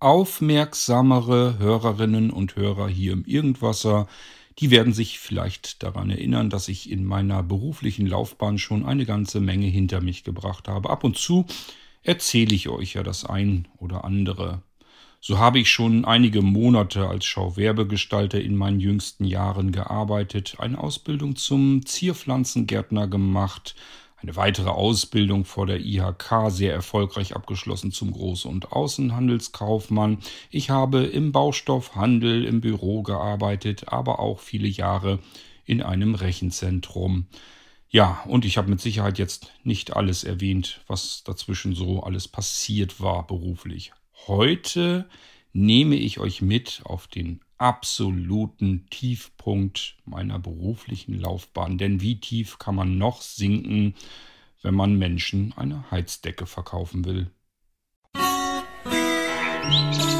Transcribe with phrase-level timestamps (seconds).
[0.00, 4.06] Aufmerksamere Hörerinnen und Hörer hier im Irgendwasser,
[4.58, 9.40] die werden sich vielleicht daran erinnern, dass ich in meiner beruflichen Laufbahn schon eine ganze
[9.40, 10.88] Menge hinter mich gebracht habe.
[10.88, 11.44] Ab und zu
[12.02, 14.62] erzähle ich euch ja das ein oder andere.
[15.20, 21.36] So habe ich schon einige Monate als Schauwerbegestalter in meinen jüngsten Jahren gearbeitet, eine Ausbildung
[21.36, 23.74] zum Zierpflanzengärtner gemacht,
[24.22, 30.18] eine weitere Ausbildung vor der IHK sehr erfolgreich abgeschlossen zum Groß- und Außenhandelskaufmann.
[30.50, 35.20] Ich habe im Baustoffhandel im Büro gearbeitet, aber auch viele Jahre
[35.64, 37.26] in einem Rechenzentrum.
[37.88, 43.00] Ja, und ich habe mit Sicherheit jetzt nicht alles erwähnt, was dazwischen so alles passiert
[43.00, 43.92] war beruflich.
[44.26, 45.08] Heute
[45.52, 51.78] nehme ich euch mit auf den absoluten Tiefpunkt meiner beruflichen Laufbahn.
[51.78, 53.94] Denn wie tief kann man noch sinken,
[54.62, 57.30] wenn man Menschen eine Heizdecke verkaufen will?
[59.64, 60.19] Musik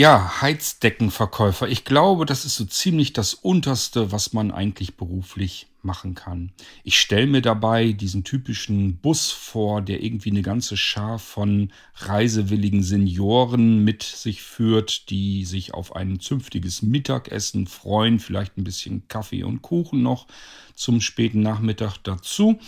[0.00, 1.68] Ja, Heizdeckenverkäufer.
[1.68, 6.52] Ich glaube, das ist so ziemlich das Unterste, was man eigentlich beruflich machen kann.
[6.84, 12.82] Ich stelle mir dabei diesen typischen Bus vor, der irgendwie eine ganze Schar von reisewilligen
[12.82, 19.42] Senioren mit sich führt, die sich auf ein zünftiges Mittagessen freuen, vielleicht ein bisschen Kaffee
[19.42, 20.26] und Kuchen noch
[20.74, 22.58] zum späten Nachmittag dazu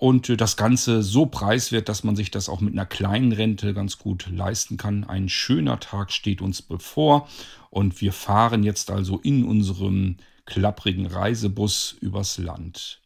[0.00, 3.74] und äh, das Ganze so preiswert, dass man sich das auch mit einer kleinen Rente
[3.74, 5.04] ganz gut leisten kann.
[5.04, 7.28] Ein schöner Tag steht uns bevor
[7.68, 13.02] und wir fahren jetzt also in unserem klapprigen Reisebus übers Land.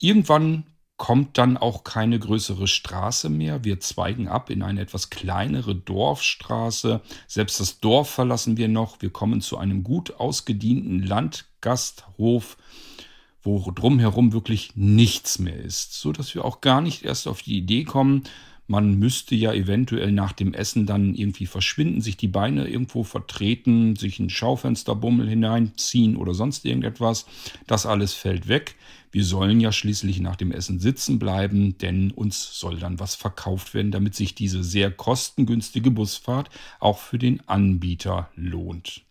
[0.00, 0.64] Irgendwann
[0.96, 3.64] kommt dann auch keine größere Straße mehr.
[3.64, 7.02] Wir zweigen ab in eine etwas kleinere Dorfstraße.
[7.26, 9.02] Selbst das Dorf verlassen wir noch.
[9.02, 12.56] Wir kommen zu einem gut ausgedienten Landgasthof
[13.44, 17.58] wo drumherum wirklich nichts mehr ist, so dass wir auch gar nicht erst auf die
[17.58, 18.24] Idee kommen,
[18.66, 23.94] man müsste ja eventuell nach dem Essen dann irgendwie verschwinden, sich die Beine irgendwo vertreten,
[23.94, 27.26] sich ein Schaufensterbummel hineinziehen oder sonst irgendetwas.
[27.66, 28.76] Das alles fällt weg.
[29.12, 33.74] Wir sollen ja schließlich nach dem Essen sitzen bleiben, denn uns soll dann was verkauft
[33.74, 36.48] werden, damit sich diese sehr kostengünstige Busfahrt
[36.80, 39.02] auch für den Anbieter lohnt.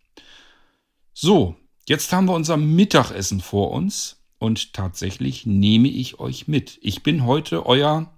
[1.13, 1.55] So,
[1.87, 6.77] jetzt haben wir unser Mittagessen vor uns und tatsächlich nehme ich euch mit.
[6.81, 8.11] Ich bin heute euer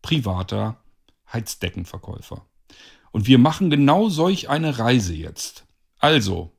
[0.00, 0.80] privater
[1.32, 2.46] Heizdeckenverkäufer.
[3.10, 5.66] Und wir machen genau solch eine Reise jetzt.
[5.98, 6.52] Also,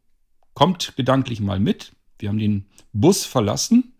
[0.53, 1.95] kommt gedanklich mal mit.
[2.19, 3.95] Wir haben den Bus verlassen,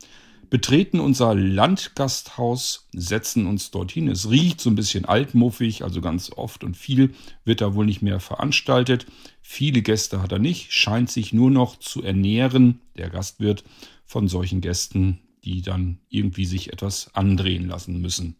[0.50, 4.08] betreten unser Landgasthaus, setzen uns dorthin.
[4.08, 7.14] Es riecht so ein bisschen altmuffig, also ganz oft und viel
[7.44, 9.06] wird da wohl nicht mehr veranstaltet.
[9.42, 13.64] Viele Gäste hat er nicht, scheint sich nur noch zu ernähren, der Gastwirt,
[14.06, 18.38] von solchen Gästen, die dann irgendwie sich etwas andrehen lassen müssen.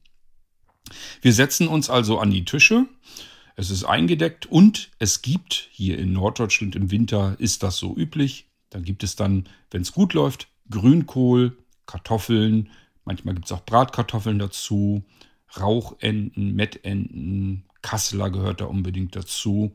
[1.22, 2.86] Wir setzen uns also an die Tische.
[3.56, 8.46] Es ist eingedeckt und es gibt hier in Norddeutschland im Winter ist das so üblich.
[8.70, 11.58] Da gibt es dann, wenn es gut läuft, Grünkohl,
[11.88, 12.70] Kartoffeln,
[13.06, 15.04] manchmal gibt es auch Bratkartoffeln dazu,
[15.60, 19.74] Rauchenten, Mettenten, Kasseler gehört da unbedingt dazu.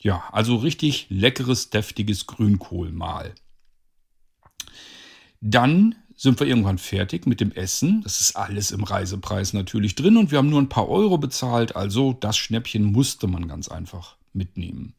[0.00, 3.34] Ja, also richtig leckeres, deftiges Grünkohlmahl.
[5.40, 8.02] Dann sind wir irgendwann fertig mit dem Essen.
[8.02, 11.74] Das ist alles im Reisepreis natürlich drin und wir haben nur ein paar Euro bezahlt.
[11.74, 14.94] Also das Schnäppchen musste man ganz einfach mitnehmen.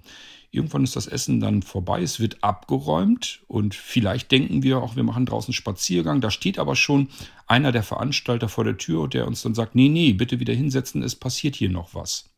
[0.53, 5.03] Irgendwann ist das Essen dann vorbei, es wird abgeräumt und vielleicht denken wir auch, wir
[5.03, 6.21] machen draußen Spaziergang.
[6.21, 7.09] Da steht aber schon
[7.47, 11.01] einer der Veranstalter vor der Tür, der uns dann sagt, nee, nee, bitte wieder hinsetzen,
[11.01, 12.29] es passiert hier noch was.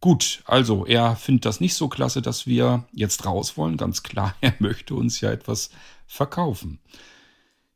[0.00, 3.76] Gut, also er findet das nicht so klasse, dass wir jetzt raus wollen.
[3.76, 5.70] Ganz klar, er möchte uns ja etwas
[6.08, 6.80] verkaufen.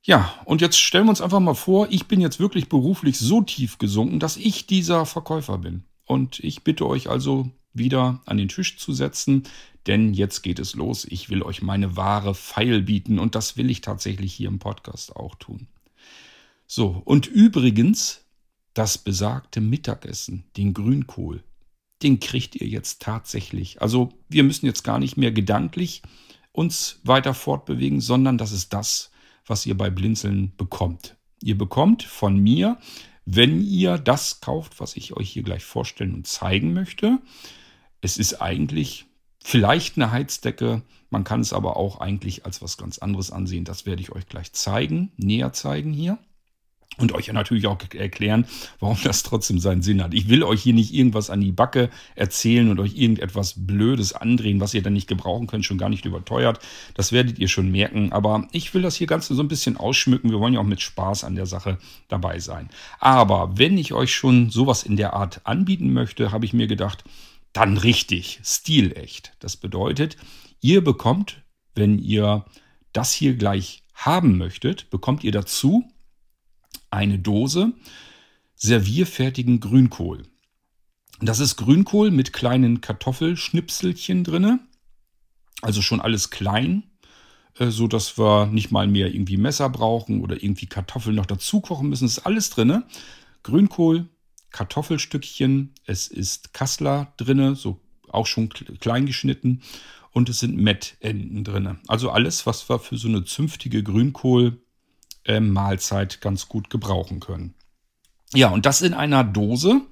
[0.02, 3.42] Ja, und jetzt stellen wir uns einfach mal vor, ich bin jetzt wirklich beruflich so
[3.42, 5.84] tief gesunken, dass ich dieser Verkäufer bin.
[6.04, 9.44] Und ich bitte euch also wieder an den Tisch zu setzen,
[9.86, 11.06] denn jetzt geht es los.
[11.08, 15.16] Ich will euch meine wahre Pfeil bieten und das will ich tatsächlich hier im Podcast
[15.16, 15.66] auch tun.
[16.66, 18.24] So, und übrigens,
[18.74, 21.42] das besagte Mittagessen, den Grünkohl,
[22.02, 23.82] den kriegt ihr jetzt tatsächlich.
[23.82, 26.02] Also wir müssen jetzt gar nicht mehr gedanklich
[26.52, 29.10] uns weiter fortbewegen, sondern das ist das,
[29.46, 31.16] was ihr bei Blinzeln bekommt.
[31.42, 32.78] Ihr bekommt von mir,
[33.24, 37.18] wenn ihr das kauft, was ich euch hier gleich vorstellen und zeigen möchte.
[38.02, 39.06] Es ist eigentlich
[39.42, 43.64] vielleicht eine Heizdecke, man kann es aber auch eigentlich als was ganz anderes ansehen.
[43.64, 46.18] Das werde ich euch gleich zeigen, näher zeigen hier.
[46.98, 48.46] und euch natürlich auch erklären,
[48.78, 50.12] warum das trotzdem seinen Sinn hat.
[50.12, 54.60] Ich will euch hier nicht irgendwas an die Backe erzählen und euch irgendetwas Blödes andrehen,
[54.60, 56.60] was ihr dann nicht gebrauchen könnt, schon gar nicht überteuert.
[56.94, 58.12] Das werdet ihr schon merken.
[58.12, 60.30] Aber ich will das hier Ganze so ein bisschen ausschmücken.
[60.30, 61.78] Wir wollen ja auch mit Spaß an der Sache
[62.08, 62.68] dabei sein.
[63.00, 67.04] Aber wenn ich euch schon sowas in der Art anbieten möchte, habe ich mir gedacht,
[67.52, 69.34] dann richtig, stilecht.
[69.40, 70.16] Das bedeutet,
[70.60, 71.42] ihr bekommt,
[71.74, 72.44] wenn ihr
[72.92, 75.84] das hier gleich haben möchtet, bekommt ihr dazu
[76.90, 77.72] eine Dose
[78.54, 80.22] servierfertigen Grünkohl.
[81.20, 84.60] Das ist Grünkohl mit kleinen Kartoffelschnipselchen drinne.
[85.62, 86.84] Also schon alles klein,
[87.58, 91.60] äh, so dass wir nicht mal mehr irgendwie Messer brauchen oder irgendwie Kartoffeln noch dazu
[91.60, 92.06] kochen müssen.
[92.06, 92.84] Es ist alles drinne.
[93.42, 94.08] Grünkohl,
[94.52, 99.62] Kartoffelstückchen, es ist Kassler drinne, so auch schon klein geschnitten
[100.12, 101.78] und es sind Mettenden drinne.
[101.88, 104.58] Also alles, was wir für so eine zünftige Grünkohl
[105.24, 107.54] äh, Mahlzeit ganz gut gebrauchen können.
[108.34, 109.82] Ja, und das in einer Dose.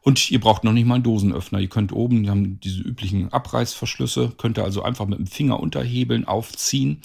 [0.00, 1.58] Und ihr braucht noch nicht mal einen Dosenöffner.
[1.58, 5.58] Ihr könnt oben, die haben diese üblichen Abreißverschlüsse, könnt ihr also einfach mit dem Finger
[5.58, 7.02] unterhebeln, aufziehen,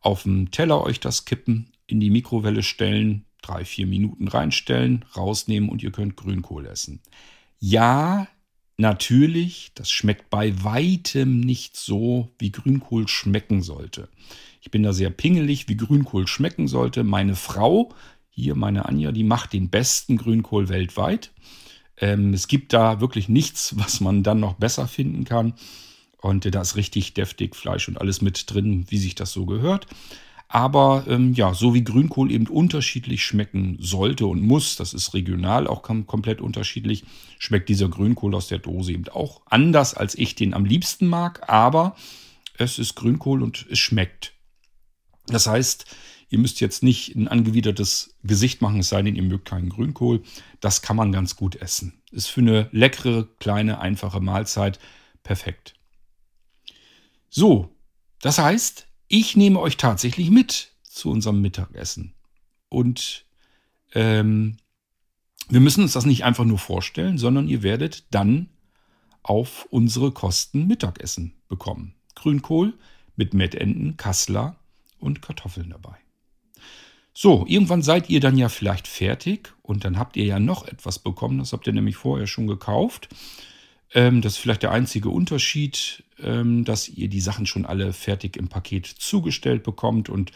[0.00, 5.68] auf dem Teller euch das kippen, in die Mikrowelle stellen, drei, vier Minuten reinstellen, rausnehmen
[5.68, 7.00] und ihr könnt Grünkohl essen.
[7.58, 8.26] Ja,
[8.76, 14.08] natürlich, das schmeckt bei weitem nicht so, wie Grünkohl schmecken sollte.
[14.60, 17.04] Ich bin da sehr pingelig, wie Grünkohl schmecken sollte.
[17.04, 17.92] Meine Frau,
[18.30, 21.32] hier meine Anja, die macht den besten Grünkohl weltweit.
[21.98, 25.54] Ähm, es gibt da wirklich nichts, was man dann noch besser finden kann.
[26.20, 29.86] Und da ist richtig deftig Fleisch und alles mit drin, wie sich das so gehört.
[30.54, 35.66] Aber ähm, ja, so wie Grünkohl eben unterschiedlich schmecken sollte und muss, das ist regional
[35.66, 37.02] auch kom komplett unterschiedlich,
[37.40, 41.48] schmeckt dieser Grünkohl aus der Dose eben auch anders, als ich den am liebsten mag.
[41.48, 41.96] Aber
[42.56, 44.34] es ist Grünkohl und es schmeckt.
[45.26, 45.86] Das heißt,
[46.28, 50.22] ihr müsst jetzt nicht ein angewidertes Gesicht machen, es sei denn, ihr mögt keinen Grünkohl.
[50.60, 52.00] Das kann man ganz gut essen.
[52.12, 54.78] Ist für eine leckere, kleine, einfache Mahlzeit
[55.24, 55.74] perfekt.
[57.28, 57.74] So,
[58.20, 62.14] das heißt, ich nehme euch tatsächlich mit zu unserem Mittagessen.
[62.68, 63.24] Und
[63.94, 64.56] ähm,
[65.48, 68.48] wir müssen uns das nicht einfach nur vorstellen, sondern ihr werdet dann
[69.22, 71.94] auf unsere Kosten Mittagessen bekommen.
[72.14, 72.74] Grünkohl
[73.16, 74.56] mit Mettenden, Kassler
[74.98, 75.96] und Kartoffeln dabei.
[77.12, 80.98] So, irgendwann seid ihr dann ja vielleicht fertig und dann habt ihr ja noch etwas
[80.98, 81.38] bekommen.
[81.38, 83.08] Das habt ihr nämlich vorher schon gekauft.
[83.94, 88.36] Ähm, das ist vielleicht der einzige Unterschied, ähm, dass ihr die Sachen schon alle fertig
[88.36, 90.32] im Paket zugestellt bekommt und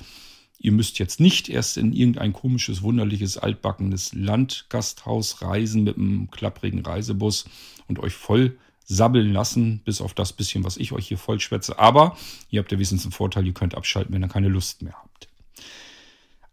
[0.58, 6.84] ihr müsst jetzt nicht erst in irgendein komisches, wunderliches, altbackenes Landgasthaus reisen mit einem klapprigen
[6.84, 7.46] Reisebus
[7.88, 11.78] und euch voll sabbeln lassen, bis auf das bisschen, was ich euch hier voll schwätze.
[11.78, 12.16] Aber
[12.50, 15.28] ihr habt ja wenigstens einen Vorteil, ihr könnt abschalten, wenn ihr keine Lust mehr habt.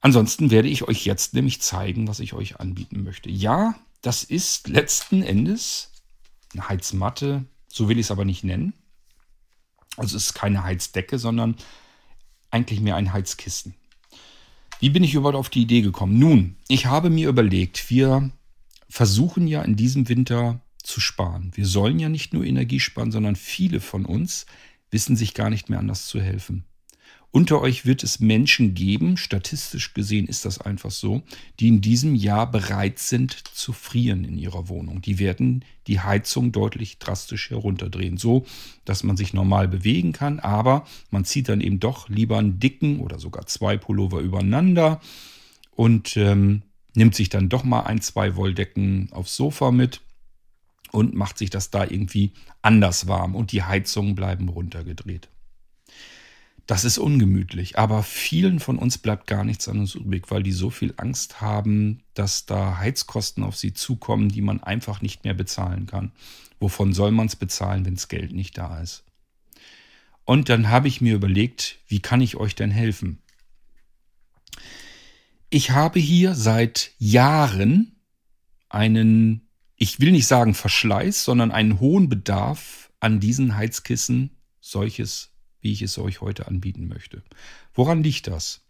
[0.02, 3.30] Ansonsten werde ich euch jetzt nämlich zeigen, was ich euch anbieten möchte.
[3.30, 5.95] Ja, das ist letzten Endes
[6.68, 8.74] Heizmatte, so will ich es aber nicht nennen.
[9.98, 11.56] Also es ist keine Heizdecke, sondern
[12.52, 13.76] eigentlich mehr ein Heizkissen.
[14.80, 16.20] Wie bin ich überhaupt auf die Idee gekommen?
[16.20, 18.30] Nun, ich habe mir überlegt, wir
[18.90, 21.52] versuchen ja in diesem Winter zu sparen.
[21.56, 24.46] Wir sollen ja nicht nur Energie sparen, sondern viele von uns
[24.92, 26.66] wissen sich gar nicht mehr anders zu helfen.
[27.36, 31.22] Unter euch wird es Menschen geben, statistisch gesehen ist das einfach so,
[31.60, 35.02] die in diesem Jahr bereit sind zu frieren in ihrer Wohnung.
[35.02, 38.46] Die werden die Heizung deutlich drastisch herunterdrehen, so
[38.86, 43.02] dass man sich normal bewegen kann, aber man zieht dann eben doch lieber einen dicken
[43.02, 45.02] oder sogar zwei Pullover übereinander
[45.72, 46.62] und ähm,
[46.94, 50.00] nimmt sich dann doch mal ein, zwei Wolldecken aufs Sofa mit
[50.94, 52.32] und macht sich das da irgendwie
[52.62, 55.28] anders warm und die Heizungen bleiben runtergedreht.
[56.68, 60.72] Das ist ungemütlich, aber vielen von uns bleibt gar nichts anderes übrig, weil die so
[60.72, 65.86] viel Angst haben, dass da Heizkosten auf sie zukommen, die man einfach nicht mehr bezahlen
[65.86, 66.12] kann.
[66.60, 69.04] Wovon soll man es bezahlen, wenn das Geld nicht da ist?
[70.24, 73.22] Und dann habe ich mir überlegt, wie kann ich euch denn helfen?
[75.52, 77.96] Ich habe hier seit Jahren
[78.70, 79.46] einen
[79.78, 84.32] ich will nicht sagen Verschleiß, sondern einen hohen Bedarf an diesen Heizkissen,
[84.62, 85.32] solches,
[85.66, 87.24] wie ich es euch heute anbieten möchte.
[87.74, 88.62] Woran liegt das?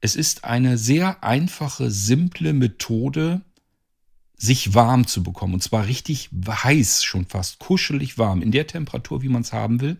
[0.00, 3.40] Es ist eine sehr einfache, simple Methode,
[4.36, 5.54] sich warm zu bekommen.
[5.54, 9.80] Und zwar richtig heiß, schon fast kuschelig warm, in der Temperatur, wie man es haben
[9.80, 9.96] will,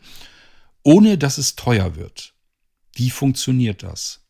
[0.85, 2.33] ohne dass es teuer wird.
[2.95, 4.25] Wie funktioniert das?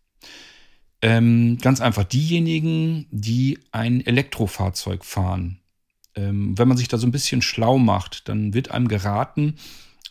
[1.02, 5.60] Ähm, ganz einfach, diejenigen, die ein Elektrofahrzeug fahren,
[6.14, 9.56] ähm, wenn man sich da so ein bisschen schlau macht, dann wird einem geraten,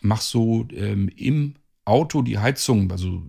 [0.01, 1.55] mach so ähm, im
[1.89, 3.24] Auto die Heizung, also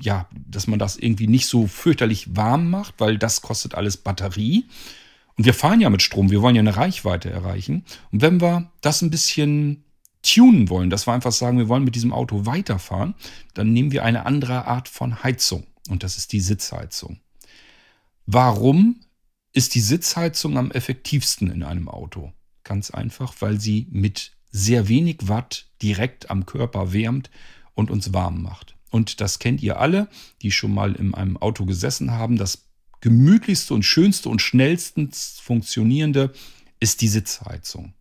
[0.00, 4.66] ja, dass man das irgendwie nicht so fürchterlich warm macht, weil das kostet alles Batterie.
[5.36, 7.84] Und wir fahren ja mit Strom, wir wollen ja eine Reichweite erreichen.
[8.10, 9.84] Und wenn wir das ein bisschen
[10.22, 13.14] tunen wollen, dass wir einfach sagen, wir wollen mit diesem Auto weiterfahren,
[13.54, 15.66] dann nehmen wir eine andere Art von Heizung.
[15.88, 17.20] Und das ist die Sitzheizung.
[18.26, 19.00] Warum
[19.52, 22.32] ist die Sitzheizung am effektivsten in einem Auto?
[22.64, 27.30] Ganz einfach, weil sie mit sehr wenig Watt direkt am Körper wärmt
[27.76, 28.74] und uns warm macht.
[28.90, 30.08] Und das kennt ihr alle,
[30.42, 32.36] die schon mal in einem Auto gesessen haben.
[32.36, 32.66] Das
[33.00, 36.32] gemütlichste und schönste und schnellstens funktionierende
[36.80, 37.92] ist die Sitzheizung.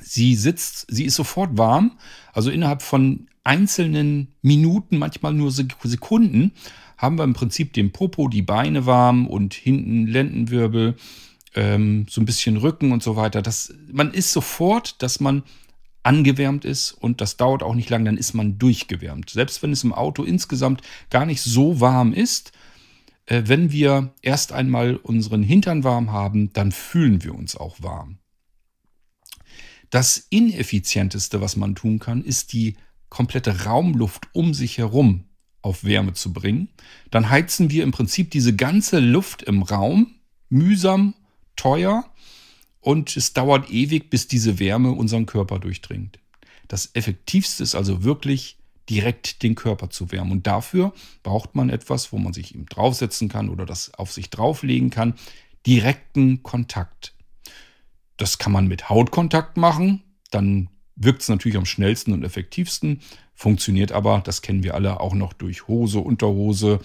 [0.00, 1.98] Sie sitzt, sie ist sofort warm,
[2.32, 6.52] also innerhalb von einzelnen Minuten, manchmal nur Sekunden,
[6.96, 10.96] haben wir im Prinzip den Popo, die Beine warm und hinten Lendenwirbel,
[11.54, 13.42] ähm, so ein bisschen Rücken und so weiter.
[13.42, 15.42] Das, man ist sofort, dass man
[16.02, 19.30] angewärmt ist und das dauert auch nicht lang, dann ist man durchgewärmt.
[19.30, 22.52] Selbst wenn es im Auto insgesamt gar nicht so warm ist,
[23.26, 28.18] äh, wenn wir erst einmal unseren Hintern warm haben, dann fühlen wir uns auch warm.
[29.90, 32.76] Das ineffizienteste, was man tun kann, ist die
[33.10, 35.24] komplette Raumluft um sich herum
[35.60, 36.68] auf Wärme zu bringen.
[37.10, 40.14] Dann heizen wir im Prinzip diese ganze Luft im Raum
[40.48, 41.14] mühsam,
[41.56, 42.04] teuer
[42.82, 46.18] und es dauert ewig, bis diese Wärme unseren Körper durchdringt.
[46.68, 48.58] Das Effektivste ist also wirklich
[48.90, 50.32] direkt den Körper zu wärmen.
[50.32, 54.30] Und dafür braucht man etwas, wo man sich eben draufsetzen kann oder das auf sich
[54.30, 55.14] drauflegen kann.
[55.64, 57.14] Direkten Kontakt.
[58.16, 60.02] Das kann man mit Hautkontakt machen.
[60.30, 63.00] Dann wirkt es natürlich am schnellsten und effektivsten.
[63.34, 66.80] Funktioniert aber, das kennen wir alle, auch noch durch Hose, Unterhose,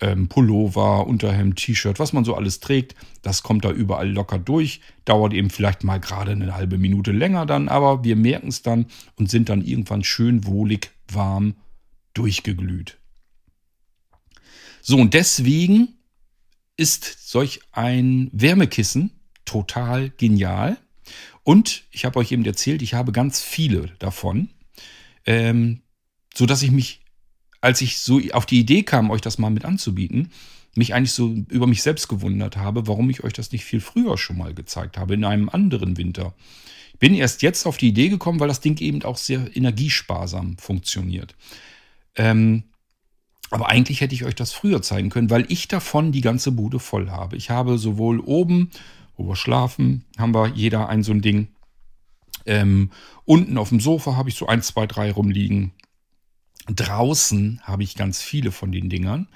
[0.00, 2.94] ähm, Pullover, Unterhemd, T-Shirt, was man so alles trägt.
[3.22, 4.80] Das kommt da überall locker durch.
[5.04, 8.86] Dauert eben vielleicht mal gerade eine halbe Minute länger dann, aber wir merken es dann
[9.16, 11.54] und sind dann irgendwann schön wohlig, warm,
[12.14, 12.98] durchgeglüht.
[14.82, 15.88] So, und deswegen
[16.76, 19.10] ist solch ein Wärmekissen
[19.44, 20.78] total genial.
[21.42, 24.48] Und ich habe euch eben erzählt, ich habe ganz viele davon,
[25.26, 25.82] ähm,
[26.34, 26.99] so dass ich mich
[27.60, 30.30] als ich so auf die Idee kam, euch das mal mit anzubieten,
[30.74, 34.16] mich eigentlich so über mich selbst gewundert habe, warum ich euch das nicht viel früher
[34.16, 36.34] schon mal gezeigt habe, in einem anderen Winter.
[36.92, 40.58] Ich bin erst jetzt auf die Idee gekommen, weil das Ding eben auch sehr energiesparsam
[40.58, 41.34] funktioniert.
[42.14, 42.64] Ähm,
[43.50, 46.78] aber eigentlich hätte ich euch das früher zeigen können, weil ich davon die ganze Bude
[46.78, 47.36] voll habe.
[47.36, 48.70] Ich habe sowohl oben,
[49.16, 51.48] wo wir schlafen, haben wir jeder ein so ein Ding.
[52.46, 52.90] Ähm,
[53.24, 55.72] unten auf dem Sofa habe ich so ein, zwei, drei rumliegen.
[56.66, 59.28] Draußen habe ich ganz viele von den Dingern.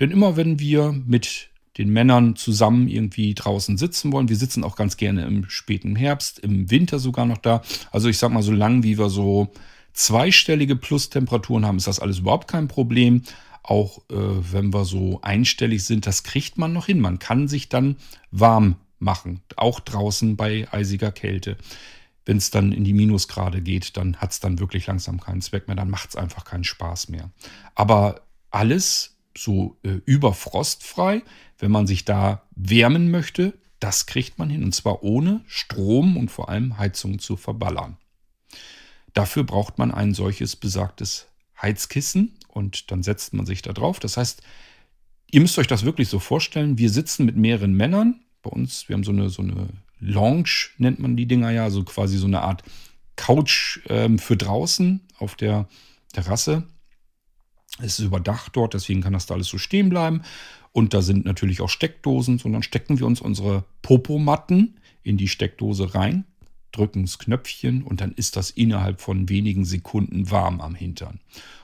[0.00, 1.48] Denn immer wenn wir mit
[1.78, 6.38] den Männern zusammen irgendwie draußen sitzen wollen, wir sitzen auch ganz gerne im späten Herbst,
[6.40, 7.62] im Winter sogar noch da.
[7.90, 9.52] Also ich sag mal, so lang wie wir so
[9.94, 13.22] zweistellige Plustemperaturen haben, ist das alles überhaupt kein Problem.
[13.62, 14.14] Auch äh,
[14.52, 17.00] wenn wir so einstellig sind, das kriegt man noch hin.
[17.00, 17.96] Man kann sich dann
[18.30, 21.56] warm machen, auch draußen bei eisiger Kälte
[22.24, 25.66] wenn es dann in die Minusgrade geht, dann hat es dann wirklich langsam keinen Zweck
[25.66, 27.30] mehr, dann macht es einfach keinen Spaß mehr.
[27.74, 31.22] Aber alles so äh, überfrostfrei,
[31.58, 36.30] wenn man sich da wärmen möchte, das kriegt man hin und zwar ohne Strom und
[36.30, 37.96] vor allem Heizung zu verballern.
[39.14, 41.26] Dafür braucht man ein solches besagtes
[41.60, 43.98] Heizkissen und dann setzt man sich da drauf.
[43.98, 44.42] Das heißt,
[45.30, 48.20] ihr müsst euch das wirklich so vorstellen, wir sitzen mit mehreren Männern.
[48.42, 49.68] Bei uns, wir haben so eine, so eine
[50.02, 52.62] Lounge nennt man die Dinger ja, so quasi so eine Art
[53.16, 55.68] Couch ähm, für draußen auf der
[56.12, 56.64] Terrasse.
[57.78, 60.22] Es ist überdacht dort, deswegen kann das da alles so stehen bleiben.
[60.72, 65.94] Und da sind natürlich auch Steckdosen, sondern stecken wir uns unsere Popomatten in die Steckdose
[65.94, 66.24] rein,
[66.72, 71.20] drücken das Knöpfchen und dann ist das innerhalb von wenigen Sekunden warm am Hintern.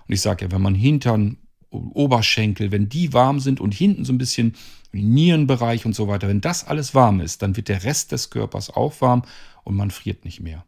[0.07, 1.39] Und ich sage ja, wenn man Hintern
[1.71, 4.55] Oberschenkel, wenn die warm sind und hinten so ein bisschen
[4.93, 8.71] Nierenbereich und so weiter, wenn das alles warm ist, dann wird der Rest des Körpers
[8.71, 9.23] auch warm
[9.65, 10.65] und man friert nicht mehr.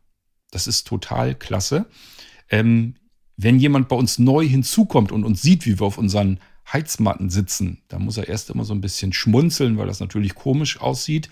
[0.51, 1.87] Das ist total klasse.
[2.51, 2.97] Ähm,
[3.37, 6.41] wenn jemand bei uns neu hinzukommt und uns sieht, wie wir auf unseren
[6.71, 10.81] Heizmatten sitzen, dann muss er erst immer so ein bisschen schmunzeln, weil das natürlich komisch
[10.81, 11.31] aussieht.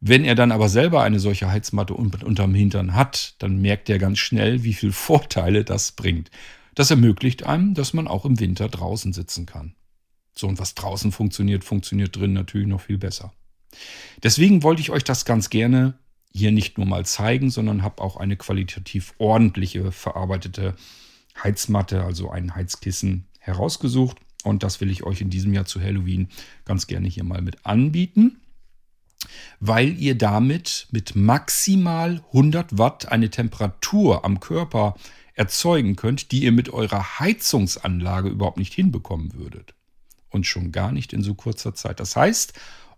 [0.00, 4.18] Wenn er dann aber selber eine solche Heizmatte unterm Hintern hat, dann merkt er ganz
[4.18, 6.30] schnell, wie viele Vorteile das bringt.
[6.74, 9.74] Das ermöglicht einem, dass man auch im Winter draußen sitzen kann.
[10.36, 13.32] So, und was draußen funktioniert, funktioniert drin natürlich noch viel besser.
[14.22, 15.94] Deswegen wollte ich euch das ganz gerne
[16.32, 20.74] hier nicht nur mal zeigen, sondern habe auch eine qualitativ ordentliche verarbeitete
[21.42, 24.16] Heizmatte, also ein Heizkissen herausgesucht.
[24.42, 26.28] Und das will ich euch in diesem Jahr zu Halloween
[26.64, 28.40] ganz gerne hier mal mit anbieten.
[29.60, 34.94] weil ihr damit mit maximal 100 Watt eine Temperatur am Körper
[35.34, 39.74] erzeugen könnt, die ihr mit eurer Heizungsanlage überhaupt nicht hinbekommen würdet.
[40.30, 42.00] Und schon gar nicht in so kurzer Zeit.
[42.00, 42.54] Das heißt,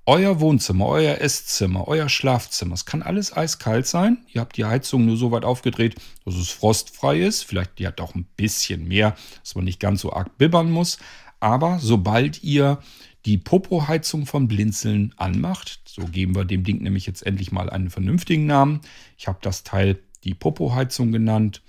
[0.08, 4.18] euer Wohnzimmer, euer Esszimmer, euer Schlafzimmer, es kann alles eiskalt sein.
[4.32, 7.42] Ihr habt die Heizung nur so weit aufgedreht, dass es frostfrei ist.
[7.42, 10.98] Vielleicht die hat auch ein bisschen mehr, dass man nicht ganz so arg bibbern muss.
[11.40, 12.78] Aber sobald ihr
[13.24, 17.90] die Popo-Heizung von Blinzeln anmacht, so geben wir dem Ding nämlich jetzt endlich mal einen
[17.90, 18.82] vernünftigen Namen.
[19.18, 21.62] Ich habe das Teil die Popo-Heizung genannt,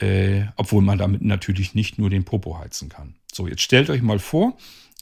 [0.00, 3.14] äh, obwohl man damit natürlich nicht nur den Popo heizen kann.
[3.32, 4.56] So, jetzt stellt euch mal vor,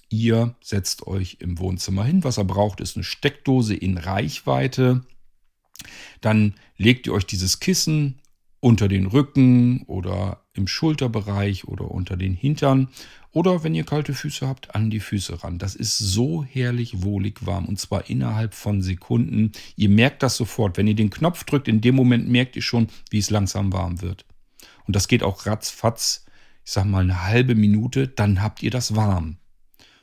[0.09, 2.25] ihr setzt euch im Wohnzimmer hin.
[2.25, 5.05] Was ihr braucht, ist eine Steckdose in Reichweite.
[6.21, 8.21] Dann legt ihr euch dieses Kissen
[8.61, 12.89] unter den Rücken oder im Schulterbereich oder unter den Hintern
[13.31, 15.59] oder wenn ihr kalte Füße habt, an die Füße ran.
[15.59, 19.53] Das ist so herrlich wohlig warm und zwar innerhalb von Sekunden.
[19.77, 20.77] Ihr merkt das sofort.
[20.77, 24.01] Wenn ihr den Knopf drückt, in dem Moment merkt ihr schon, wie es langsam warm
[24.03, 24.25] wird.
[24.89, 26.25] Und das geht auch ratzfatz,
[26.65, 29.37] ich sag mal eine halbe Minute, dann habt ihr das warm.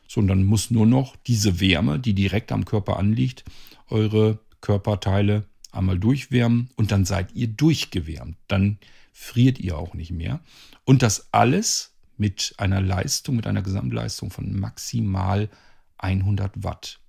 [0.07, 3.43] So, und dann muss nur noch diese Wärme, die direkt am Körper anliegt,
[3.89, 8.37] eure Körperteile einmal durchwärmen und dann seid ihr durchgewärmt.
[8.47, 8.77] Dann
[9.11, 10.39] friert ihr auch nicht mehr.
[10.83, 15.49] Und das alles mit einer Leistung, mit einer Gesamtleistung von maximal
[15.97, 16.99] 100 Watt.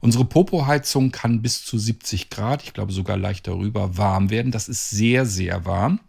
[0.00, 4.50] Unsere Popo-Heizung kann bis zu 70 Grad, ich glaube sogar leicht darüber, warm werden.
[4.50, 6.00] Das ist sehr, sehr warm.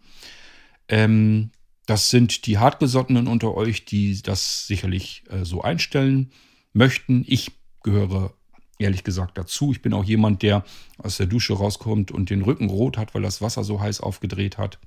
[0.88, 1.50] Ähm,
[1.86, 6.30] das sind die Hartgesottenen unter euch, die das sicherlich äh, so einstellen
[6.72, 7.24] möchten.
[7.26, 7.52] Ich
[7.82, 8.34] gehöre
[8.78, 9.72] ehrlich gesagt dazu.
[9.72, 10.64] Ich bin auch jemand, der
[10.98, 14.58] aus der Dusche rauskommt und den Rücken rot hat, weil das Wasser so heiß aufgedreht
[14.58, 14.78] hat.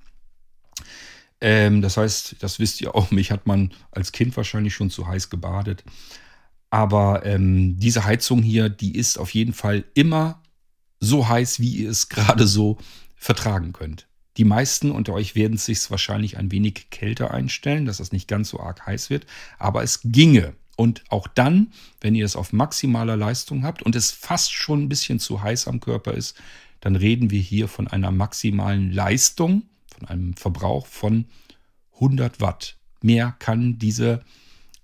[1.42, 5.08] Ähm, das heißt, das wisst ihr auch, mich hat man als Kind wahrscheinlich schon zu
[5.08, 5.84] heiß gebadet.
[6.70, 10.42] Aber ähm, diese Heizung hier, die ist auf jeden Fall immer
[11.00, 12.78] so heiß, wie ihr es gerade so
[13.16, 14.08] vertragen könnt.
[14.38, 18.28] Die meisten unter euch werden es sich wahrscheinlich ein wenig kälter einstellen, dass es nicht
[18.28, 19.26] ganz so arg heiß wird.
[19.60, 20.54] Aber es ginge.
[20.78, 24.90] Und auch dann, wenn ihr es auf maximaler Leistung habt und es fast schon ein
[24.90, 26.36] bisschen zu heiß am Körper ist,
[26.80, 29.64] dann reden wir hier von einer maximalen Leistung
[30.02, 31.26] von einem Verbrauch von
[31.96, 32.78] 100 Watt.
[33.02, 34.24] Mehr kann diese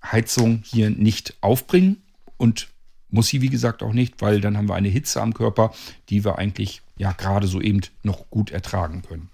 [0.03, 2.03] Heizung hier nicht aufbringen
[2.37, 2.67] und
[3.09, 5.73] muss sie wie gesagt auch nicht, weil dann haben wir eine Hitze am Körper,
[6.09, 9.29] die wir eigentlich ja gerade so eben noch gut ertragen können.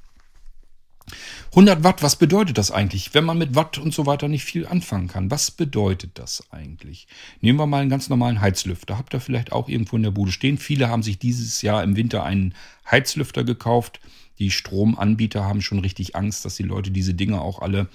[1.51, 4.65] 100 Watt, was bedeutet das eigentlich, wenn man mit Watt und so weiter nicht viel
[4.65, 5.29] anfangen kann?
[5.29, 7.07] Was bedeutet das eigentlich?
[7.41, 8.97] Nehmen wir mal einen ganz normalen Heizlüfter.
[8.97, 10.57] Habt ihr vielleicht auch irgendwo in der Bude stehen?
[10.57, 12.55] Viele haben sich dieses Jahr im Winter einen
[12.89, 13.99] Heizlüfter gekauft.
[14.39, 17.87] Die Stromanbieter haben schon richtig Angst, dass die Leute diese Dinge auch alle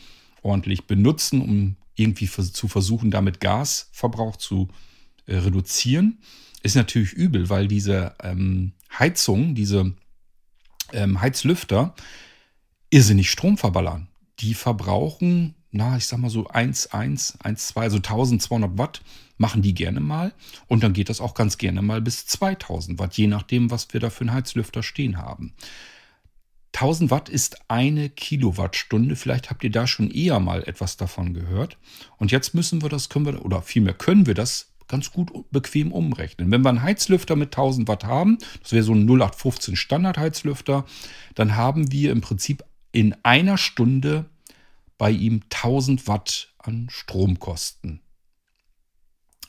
[0.43, 4.69] ordentlich benutzen, um irgendwie zu versuchen, damit Gasverbrauch zu
[5.27, 6.19] äh, reduzieren.
[6.63, 9.95] Ist natürlich übel, weil diese ähm, Heizung, diese
[10.93, 11.95] ähm, Heizlüfter,
[12.91, 14.09] irrsinnig Strom verballern.
[14.41, 19.03] Die verbrauchen, na, ich sag mal so 1, 1, 1, 2, also 1200 Watt
[19.37, 20.33] machen die gerne mal.
[20.67, 24.01] Und dann geht das auch ganz gerne mal bis 2000 Watt, je nachdem, was wir
[24.01, 25.55] da für einen Heizlüfter stehen haben.
[26.75, 29.17] 1000 Watt ist eine Kilowattstunde.
[29.17, 31.77] Vielleicht habt ihr da schon eher mal etwas davon gehört.
[32.19, 35.93] Und jetzt müssen wir das, können wir, oder vielmehr können wir das ganz gut bequem
[35.93, 36.51] umrechnen.
[36.51, 40.85] Wenn wir einen Heizlüfter mit 1000 Watt haben, das wäre so ein 0815 Standardheizlüfter,
[41.35, 44.27] dann haben wir im Prinzip in einer Stunde
[44.97, 48.01] bei ihm 1000 Watt an Stromkosten.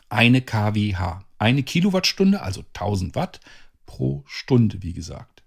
[0.09, 1.21] Eine kWh.
[1.37, 3.39] Eine Kilowattstunde, also 1000 Watt
[3.85, 5.43] pro Stunde, wie gesagt.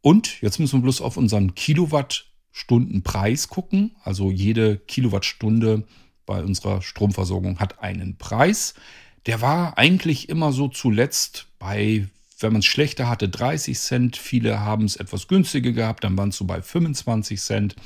[0.00, 3.94] Und jetzt müssen wir bloß auf unseren Kilowattstundenpreis gucken.
[4.02, 5.86] Also jede Kilowattstunde
[6.26, 8.74] bei unserer Stromversorgung hat einen Preis.
[9.26, 12.08] Der war eigentlich immer so zuletzt bei,
[12.42, 14.16] wenn man es schlechter hatte, 30 Cent.
[14.16, 17.76] Viele haben es etwas günstiger gehabt, dann waren es so bei 25 Cent.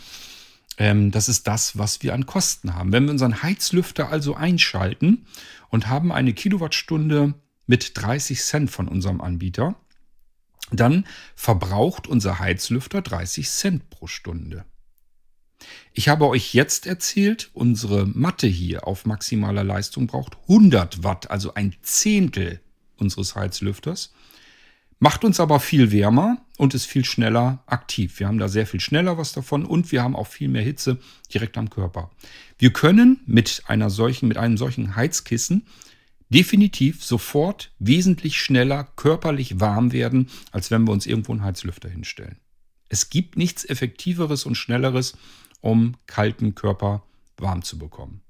[0.78, 2.92] Ähm, das ist das, was wir an Kosten haben.
[2.92, 5.26] Wenn wir unseren Heizlüfter also einschalten
[5.68, 7.34] und haben eine Kilowattstunde
[7.66, 9.76] mit 30 Cent von unserem Anbieter,
[10.72, 14.64] dann verbraucht unser Heizlüfter 30 Cent pro Stunde.
[15.92, 21.54] Ich habe euch jetzt erzählt, unsere Matte hier auf maximaler Leistung braucht 100 Watt, also
[21.54, 22.60] ein Zehntel
[22.96, 24.12] unseres Heizlüfters.
[24.98, 28.18] Macht uns aber viel wärmer und ist viel schneller aktiv.
[28.18, 30.98] Wir haben da sehr viel schneller was davon und wir haben auch viel mehr Hitze
[31.32, 32.10] direkt am Körper.
[32.58, 35.66] Wir können mit einer solchen, mit einem solchen Heizkissen
[36.30, 42.38] definitiv sofort wesentlich schneller körperlich warm werden, als wenn wir uns irgendwo einen Heizlüfter hinstellen.
[42.88, 45.16] Es gibt nichts Effektiveres und Schnelleres,
[45.60, 47.02] um kalten Körper
[47.36, 48.22] warm zu bekommen.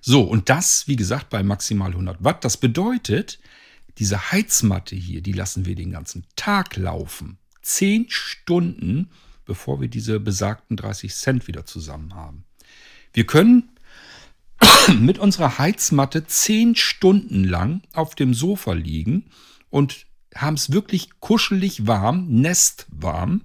[0.00, 2.44] So, und das, wie gesagt, bei maximal 100 Watt.
[2.44, 3.38] Das bedeutet,
[3.98, 7.38] diese Heizmatte hier, die lassen wir den ganzen Tag laufen.
[7.60, 9.10] Zehn Stunden,
[9.44, 12.44] bevor wir diese besagten 30 Cent wieder zusammen haben.
[13.12, 13.70] Wir können
[15.00, 19.26] mit unserer Heizmatte zehn Stunden lang auf dem Sofa liegen
[19.70, 23.42] und haben es wirklich kuschelig warm, nestwarm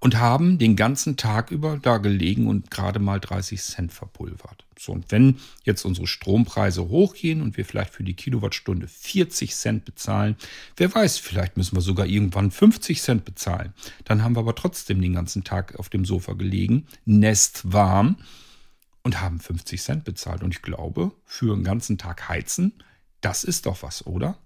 [0.00, 4.67] und haben den ganzen Tag über da gelegen und gerade mal 30 Cent verpulvert.
[4.78, 9.84] So, und wenn jetzt unsere Strompreise hochgehen und wir vielleicht für die Kilowattstunde 40 Cent
[9.84, 10.36] bezahlen,
[10.76, 13.74] wer weiß, vielleicht müssen wir sogar irgendwann 50 Cent bezahlen.
[14.04, 18.16] Dann haben wir aber trotzdem den ganzen Tag auf dem Sofa gelegen, nestwarm
[19.02, 20.42] und haben 50 Cent bezahlt.
[20.42, 22.72] Und ich glaube, für einen ganzen Tag heizen,
[23.20, 24.38] das ist doch was, oder?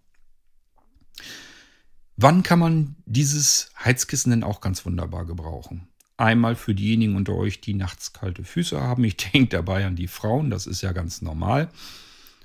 [2.16, 5.88] Wann kann man dieses Heizkissen denn auch ganz wunderbar gebrauchen?
[6.16, 9.04] Einmal für diejenigen unter euch, die nachts kalte Füße haben.
[9.04, 11.70] Ich denke dabei an die Frauen, das ist ja ganz normal.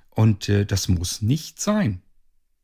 [0.09, 2.01] Und äh, das muss nicht sein.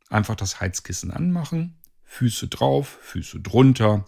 [0.10, 4.06] Einfach das Heizkissen anmachen, Füße drauf, Füße drunter.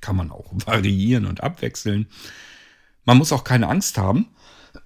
[0.00, 2.06] Kann man auch variieren und abwechseln.
[3.04, 4.28] Man muss auch keine Angst haben,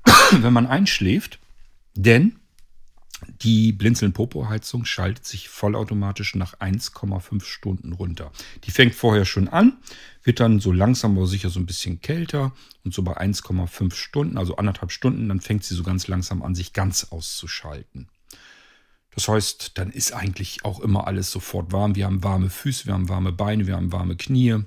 [0.33, 1.39] wenn man einschläft,
[1.95, 2.40] denn
[3.43, 8.33] die Blinzeln-Popo-Heizung schaltet sich vollautomatisch nach 1,5 Stunden runter.
[8.65, 9.79] Die fängt vorher schon an,
[10.23, 12.53] wird dann so langsam aber sicher so ein bisschen kälter
[12.85, 16.55] und so bei 1,5 Stunden, also anderthalb Stunden, dann fängt sie so ganz langsam an,
[16.55, 18.09] sich ganz auszuschalten.
[19.15, 21.97] Das heißt, dann ist eigentlich auch immer alles sofort warm.
[21.97, 24.65] Wir haben warme Füße, wir haben warme Beine, wir haben warme Knie.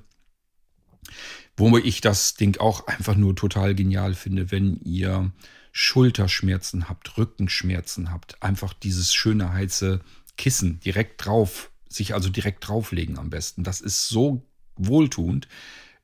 [1.56, 5.32] Wo ich das Ding auch einfach nur total genial finde, wenn ihr
[5.76, 10.00] Schulterschmerzen habt, Rückenschmerzen habt, einfach dieses schöne heiße
[10.38, 13.64] Kissen direkt drauf, sich also direkt drauflegen am besten.
[13.64, 15.48] Das ist so wohltuend.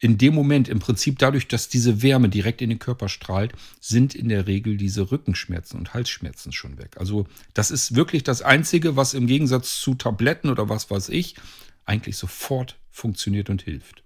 [0.01, 4.17] In dem Moment, im Prinzip dadurch, dass diese Wärme direkt in den Körper strahlt, sind
[4.17, 6.97] in der Regel diese Rückenschmerzen und Halsschmerzen schon weg.
[6.97, 11.37] Also das ist wirklich das Einzige, was im Gegensatz zu Tabletten oder was weiß ich,
[11.85, 14.03] eigentlich sofort funktioniert und hilft.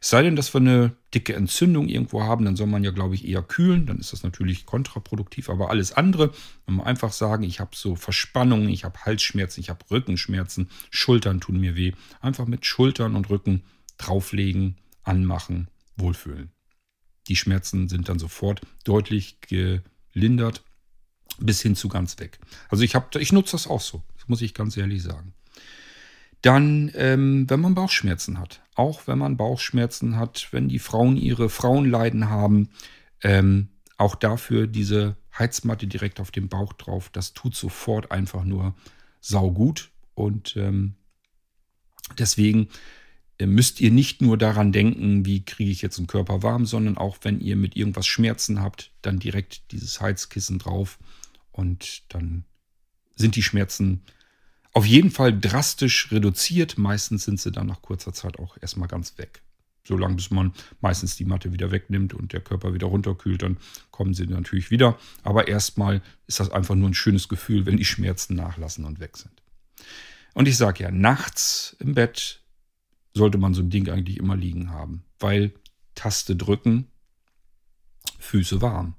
[0.00, 3.14] Es sei denn, dass wir eine dicke Entzündung irgendwo haben, dann soll man ja, glaube
[3.14, 3.86] ich, eher kühlen.
[3.86, 5.48] Dann ist das natürlich kontraproduktiv.
[5.48, 6.32] Aber alles andere,
[6.66, 11.40] wenn wir einfach sagen, ich habe so Verspannungen, ich habe Halsschmerzen, ich habe Rückenschmerzen, Schultern
[11.40, 11.92] tun mir weh.
[12.20, 13.62] Einfach mit Schultern und Rücken
[13.98, 16.50] drauflegen, anmachen, wohlfühlen.
[17.28, 20.62] Die Schmerzen sind dann sofort deutlich gelindert
[21.38, 22.38] bis hin zu ganz weg.
[22.68, 25.34] Also ich, hab, ich nutze das auch so, das muss ich ganz ehrlich sagen.
[26.42, 28.62] Dann, ähm, wenn man Bauchschmerzen hat.
[28.74, 32.70] Auch wenn man Bauchschmerzen hat, wenn die Frauen ihre Frauenleiden haben,
[33.22, 37.08] ähm, auch dafür diese Heizmatte direkt auf dem Bauch drauf.
[37.10, 38.74] Das tut sofort einfach nur
[39.20, 39.90] saugut.
[40.14, 40.96] Und ähm,
[42.18, 42.68] deswegen
[43.38, 46.98] äh, müsst ihr nicht nur daran denken, wie kriege ich jetzt einen Körper warm, sondern
[46.98, 50.98] auch wenn ihr mit irgendwas Schmerzen habt, dann direkt dieses Heizkissen drauf
[51.50, 52.44] und dann
[53.14, 54.02] sind die Schmerzen
[54.72, 56.78] auf jeden Fall drastisch reduziert.
[56.78, 59.42] Meistens sind sie dann nach kurzer Zeit auch erstmal ganz weg.
[59.84, 63.58] Solange bis man meistens die Matte wieder wegnimmt und der Körper wieder runterkühlt, dann
[63.90, 64.98] kommen sie natürlich wieder.
[65.24, 69.16] Aber erstmal ist das einfach nur ein schönes Gefühl, wenn die Schmerzen nachlassen und weg
[69.16, 69.42] sind.
[70.34, 72.42] Und ich sage ja, nachts im Bett
[73.12, 75.52] sollte man so ein Ding eigentlich immer liegen haben, weil
[75.94, 76.86] Taste drücken,
[78.18, 78.94] Füße warm.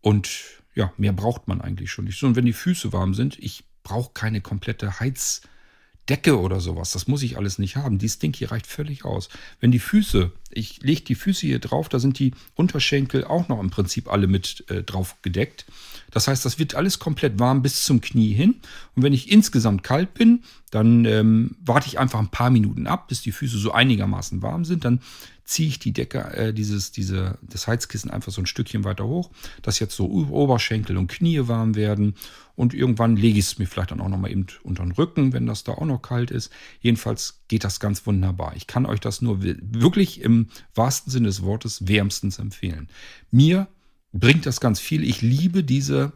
[0.00, 2.18] Und ja, mehr braucht man eigentlich schon nicht.
[2.18, 6.90] So, und wenn die Füße warm sind, ich brauche keine komplette Heizdecke oder sowas.
[6.90, 7.98] Das muss ich alles nicht haben.
[7.98, 9.28] Dieses Ding hier reicht völlig aus.
[9.60, 13.60] Wenn die Füße, ich lege die Füße hier drauf, da sind die Unterschenkel auch noch
[13.60, 15.66] im Prinzip alle mit äh, drauf gedeckt.
[16.10, 18.56] Das heißt, das wird alles komplett warm bis zum Knie hin.
[18.94, 23.08] Und wenn ich insgesamt kalt bin, dann ähm, warte ich einfach ein paar Minuten ab,
[23.08, 24.84] bis die Füße so einigermaßen warm sind.
[24.84, 25.00] Dann
[25.44, 29.30] ziehe ich die Decke, äh, dieses, diese, das Heizkissen einfach so ein Stückchen weiter hoch,
[29.62, 32.14] dass jetzt so Oberschenkel und Knie warm werden.
[32.56, 35.46] Und irgendwann lege ich es mir vielleicht dann auch nochmal eben unter den Rücken, wenn
[35.46, 36.50] das da auch noch kalt ist.
[36.80, 38.54] Jedenfalls geht das ganz wunderbar.
[38.56, 42.88] Ich kann euch das nur wirklich im wahrsten Sinne des Wortes wärmstens empfehlen.
[43.30, 43.68] Mir
[44.12, 45.04] bringt das ganz viel.
[45.04, 46.12] Ich liebe diese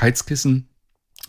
[0.00, 0.69] Heizkissen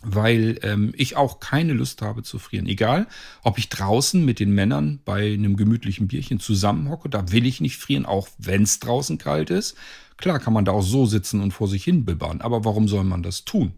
[0.02, 2.66] weil ähm, ich auch keine Lust habe zu frieren.
[2.66, 3.06] Egal,
[3.42, 7.76] ob ich draußen mit den Männern bei einem gemütlichen Bierchen zusammenhocke, da will ich nicht
[7.76, 9.76] frieren, auch wenn es draußen kalt ist.
[10.16, 13.04] Klar kann man da auch so sitzen und vor sich hin bibbern, aber warum soll
[13.04, 13.72] man das tun?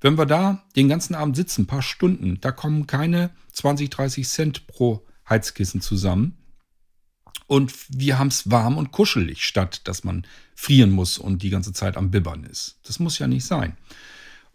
[0.00, 4.28] Wenn wir da den ganzen Abend sitzen, ein paar Stunden, da kommen keine 20, 30
[4.28, 6.36] Cent pro Heizkissen zusammen.
[7.46, 11.72] Und wir haben es warm und kuschelig, statt dass man frieren muss und die ganze
[11.72, 12.78] Zeit am Bibbern ist.
[12.84, 13.76] Das muss ja nicht sein.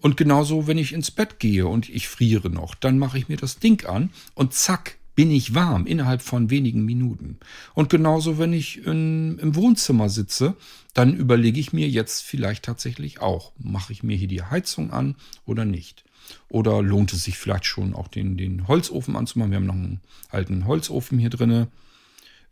[0.04, 3.38] Und genauso, wenn ich ins Bett gehe und ich friere noch, dann mache ich mir
[3.38, 7.38] das Ding an und zack, bin ich warm innerhalb von wenigen Minuten.
[7.74, 10.58] Und genauso, wenn ich in, im Wohnzimmer sitze,
[10.94, 15.16] dann überlege ich mir jetzt vielleicht tatsächlich auch, mache ich mir hier die Heizung an
[15.46, 16.04] oder nicht.
[16.50, 19.52] Oder lohnt es sich vielleicht schon auch den, den Holzofen anzumachen?
[19.52, 21.68] Wir haben noch einen alten Holzofen hier drin.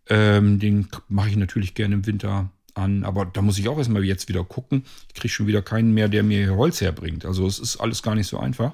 [0.07, 4.03] Ähm, den mache ich natürlich gerne im Winter an, aber da muss ich auch erstmal
[4.03, 4.83] jetzt wieder gucken.
[5.07, 7.25] Ich kriege schon wieder keinen mehr, der mir Holz herbringt.
[7.25, 8.73] Also es ist alles gar nicht so einfach.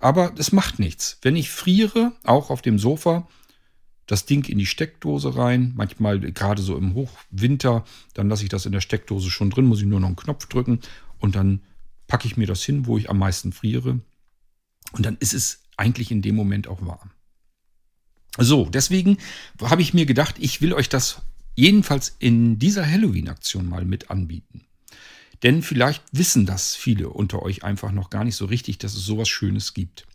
[0.00, 1.18] Aber es macht nichts.
[1.22, 3.26] Wenn ich friere, auch auf dem Sofa,
[4.08, 5.72] das Ding in die Steckdose rein.
[5.76, 7.84] Manchmal, gerade so im Hochwinter,
[8.14, 10.46] dann lasse ich das in der Steckdose schon drin, muss ich nur noch einen Knopf
[10.46, 10.80] drücken
[11.18, 11.60] und dann
[12.08, 14.00] packe ich mir das hin, wo ich am meisten friere.
[14.92, 17.10] Und dann ist es eigentlich in dem Moment auch warm.
[18.38, 19.18] So, deswegen
[19.62, 21.22] habe ich mir gedacht, ich will euch das
[21.58, 24.62] jedenfalls in dieser Halloween-Aktion mal mit anbieten.
[25.42, 29.04] Denn vielleicht wissen das viele unter euch einfach noch gar nicht so richtig, dass es
[29.04, 30.06] sowas Schönes gibt.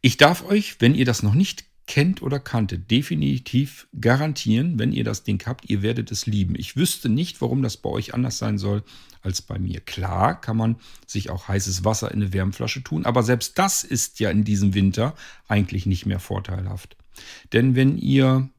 [0.00, 5.04] Ich darf euch, wenn ihr das noch nicht kennt oder kanntet, definitiv garantieren, wenn ihr
[5.04, 6.56] das Ding habt, ihr werdet es lieben.
[6.58, 8.82] Ich wüsste nicht, warum das bei euch anders sein soll
[9.22, 9.78] als bei mir.
[9.78, 14.18] Klar kann man sich auch heißes Wasser in eine Wärmflasche tun, aber selbst das ist
[14.18, 15.14] ja in diesem Winter
[15.46, 16.96] eigentlich nicht mehr vorteilhaft.
[17.52, 18.50] Denn wenn ihr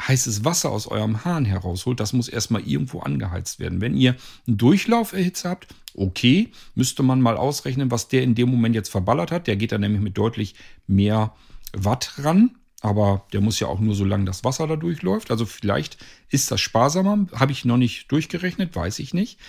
[0.00, 3.80] heißes Wasser aus eurem Hahn herausholt, das muss erstmal irgendwo angeheizt werden.
[3.80, 8.50] Wenn ihr einen Durchlauf erhitzt habt, okay, müsste man mal ausrechnen, was der in dem
[8.50, 9.46] Moment jetzt verballert hat.
[9.46, 10.54] Der geht dann nämlich mit deutlich
[10.86, 11.34] mehr
[11.72, 12.52] Watt ran.
[12.80, 15.32] Aber der muss ja auch nur so lange das Wasser da durchläuft.
[15.32, 15.98] Also vielleicht
[16.30, 17.26] ist das sparsamer.
[17.32, 19.40] Habe ich noch nicht durchgerechnet, weiß ich nicht.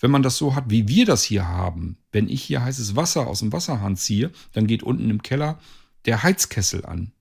[0.00, 3.26] Wenn man das so hat, wie wir das hier haben, wenn ich hier heißes Wasser
[3.26, 5.58] aus dem Wasserhahn ziehe, dann geht unten im Keller
[6.06, 7.12] der Heizkessel an.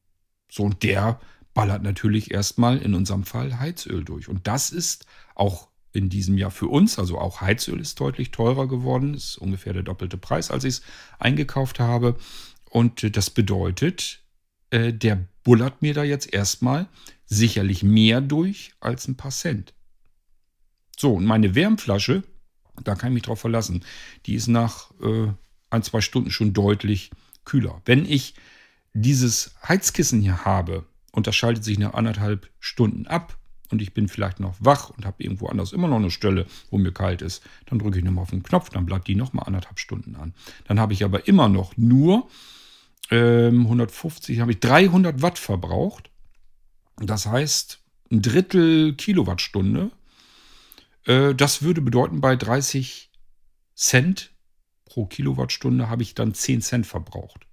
[0.50, 1.20] So, und der
[1.58, 4.30] ballert natürlich erstmal in unserem Fall Heizöl durch.
[4.30, 8.68] Und das ist auch in diesem Jahr für uns, also auch Heizöl ist deutlich teurer
[8.68, 10.82] geworden, ist ungefähr der doppelte Preis, als ich es
[11.18, 12.16] eingekauft habe.
[12.70, 14.20] Und das bedeutet,
[14.70, 16.88] äh, der bullert mir da jetzt erstmal
[17.26, 19.74] sicherlich mehr durch als ein paar Cent.
[20.96, 22.22] So, und meine Wärmflasche,
[22.84, 23.84] da kann ich mich drauf verlassen,
[24.28, 25.32] die ist nach äh,
[25.72, 27.10] ein, zwei Stunden schon deutlich
[27.46, 27.82] kühler.
[27.86, 28.36] Wenn ich
[28.94, 30.86] dieses Heizkissen hier habe
[31.18, 33.40] und das schaltet sich nach anderthalb Stunden ab
[33.72, 36.78] und ich bin vielleicht noch wach und habe irgendwo anders immer noch eine Stelle, wo
[36.78, 39.80] mir kalt ist, dann drücke ich nochmal auf den Knopf, dann bleibt die nochmal anderthalb
[39.80, 40.36] Stunden an.
[40.68, 42.30] Dann habe ich aber immer noch nur
[43.10, 46.12] ähm, 150, habe ich 300 Watt verbraucht.
[46.98, 47.80] Das heißt,
[48.12, 49.90] ein Drittel Kilowattstunde.
[51.06, 53.10] Äh, das würde bedeuten, bei 30
[53.74, 54.36] Cent
[54.86, 57.47] pro Kilowattstunde habe ich dann 10 Cent verbraucht.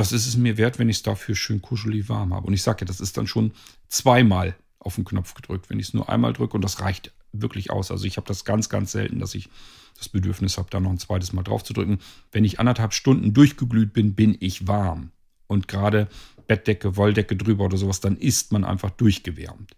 [0.00, 2.46] Das ist es mir wert, wenn ich es dafür schön kuschelig warm habe.
[2.46, 3.52] Und ich sage ja, das ist dann schon
[3.88, 5.68] zweimal auf den Knopf gedrückt.
[5.68, 7.90] Wenn ich es nur einmal drücke und das reicht wirklich aus.
[7.90, 9.50] Also ich habe das ganz, ganz selten, dass ich
[9.98, 11.98] das Bedürfnis habe, da noch ein zweites Mal drauf zu drücken.
[12.32, 15.10] Wenn ich anderthalb Stunden durchgeglüht bin, bin ich warm.
[15.48, 16.08] Und gerade
[16.46, 19.76] Bettdecke, Wolldecke drüber oder sowas, dann ist man einfach durchgewärmt.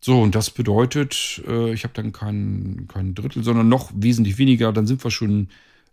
[0.00, 4.72] So, und das bedeutet, äh, ich habe dann kein, kein Drittel, sondern noch wesentlich weniger.
[4.72, 5.50] Dann sind wir schon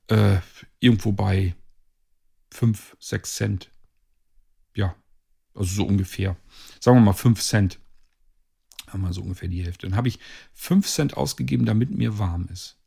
[0.08, 0.38] äh,
[0.80, 1.54] irgendwo bei
[2.56, 3.72] 5, 6 Cent.
[4.76, 4.96] Ja,
[5.54, 6.38] also so ungefähr.
[6.80, 7.80] Sagen wir mal 5 Cent.
[8.88, 9.88] Haben wir so ungefähr die Hälfte.
[9.88, 10.20] Dann habe ich
[10.54, 12.78] 5 Cent ausgegeben, damit mir warm ist.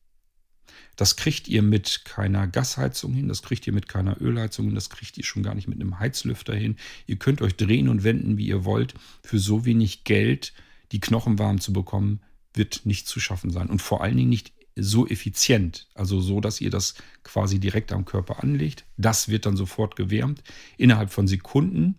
[0.97, 4.91] Das kriegt ihr mit keiner Gasheizung hin, das kriegt ihr mit keiner Ölheizung hin, das
[4.91, 6.77] kriegt ihr schon gar nicht mit einem Heizlüfter hin.
[7.07, 8.95] Ihr könnt euch drehen und wenden, wie ihr wollt.
[9.23, 10.53] Für so wenig Geld
[10.93, 12.21] die Knochen warm zu bekommen,
[12.55, 13.69] wird nicht zu schaffen sein.
[13.69, 18.05] Und vor allen Dingen nicht so effizient, also so, dass ihr das quasi direkt am
[18.05, 18.85] Körper anlegt.
[18.97, 20.43] Das wird dann sofort gewärmt
[20.77, 21.97] innerhalb von Sekunden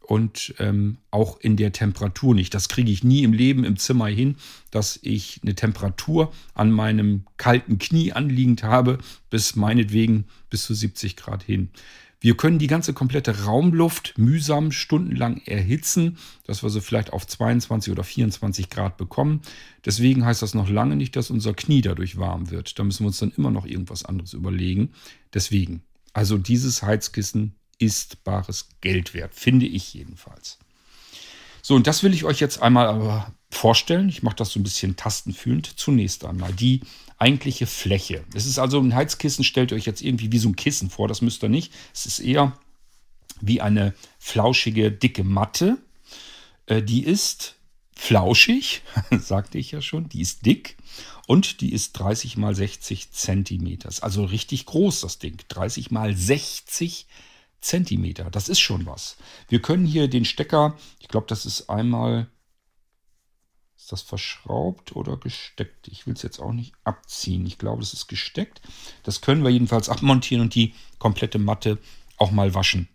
[0.00, 2.54] und ähm, auch in der Temperatur nicht.
[2.54, 4.36] Das kriege ich nie im Leben im Zimmer hin,
[4.70, 8.98] dass ich eine Temperatur an meinem kalten Knie anliegend habe,
[9.30, 11.70] bis meinetwegen bis zu 70 Grad hin.
[12.22, 17.90] Wir können die ganze komplette Raumluft mühsam stundenlang erhitzen, dass wir sie vielleicht auf 22
[17.90, 19.42] oder 24 Grad bekommen.
[19.84, 22.78] Deswegen heißt das noch lange nicht, dass unser Knie dadurch warm wird.
[22.78, 24.92] Da müssen wir uns dann immer noch irgendwas anderes überlegen.
[25.34, 25.82] Deswegen,
[26.12, 30.60] also dieses Heizkissen ist bares Geld wert, finde ich jedenfalls.
[31.60, 34.08] So, und das will ich euch jetzt einmal aber vorstellen.
[34.08, 35.72] Ich mache das so ein bisschen tastenfühlend.
[35.76, 36.80] Zunächst einmal die
[37.18, 38.24] eigentliche Fläche.
[38.34, 41.22] Es ist also ein Heizkissen, stellt euch jetzt irgendwie wie so ein Kissen vor, das
[41.22, 41.72] müsst ihr nicht.
[41.94, 42.58] Es ist eher
[43.40, 45.78] wie eine flauschige, dicke Matte.
[46.66, 47.56] Äh, die ist
[47.94, 50.76] flauschig, sagte ich ja schon, die ist dick
[51.26, 53.90] und die ist 30 mal 60 Zentimeter.
[54.00, 55.38] Also richtig groß das Ding.
[55.48, 57.32] 30 mal 60 Zentimeter.
[57.62, 58.28] Zentimeter.
[58.30, 59.16] Das ist schon was.
[59.48, 62.26] Wir können hier den Stecker, ich glaube, das ist einmal,
[63.92, 65.88] das verschraubt oder gesteckt?
[65.88, 67.46] Ich will es jetzt auch nicht abziehen.
[67.46, 68.60] Ich glaube, das ist gesteckt.
[69.02, 71.78] Das können wir jedenfalls abmontieren und die komplette Matte
[72.16, 72.88] auch mal waschen.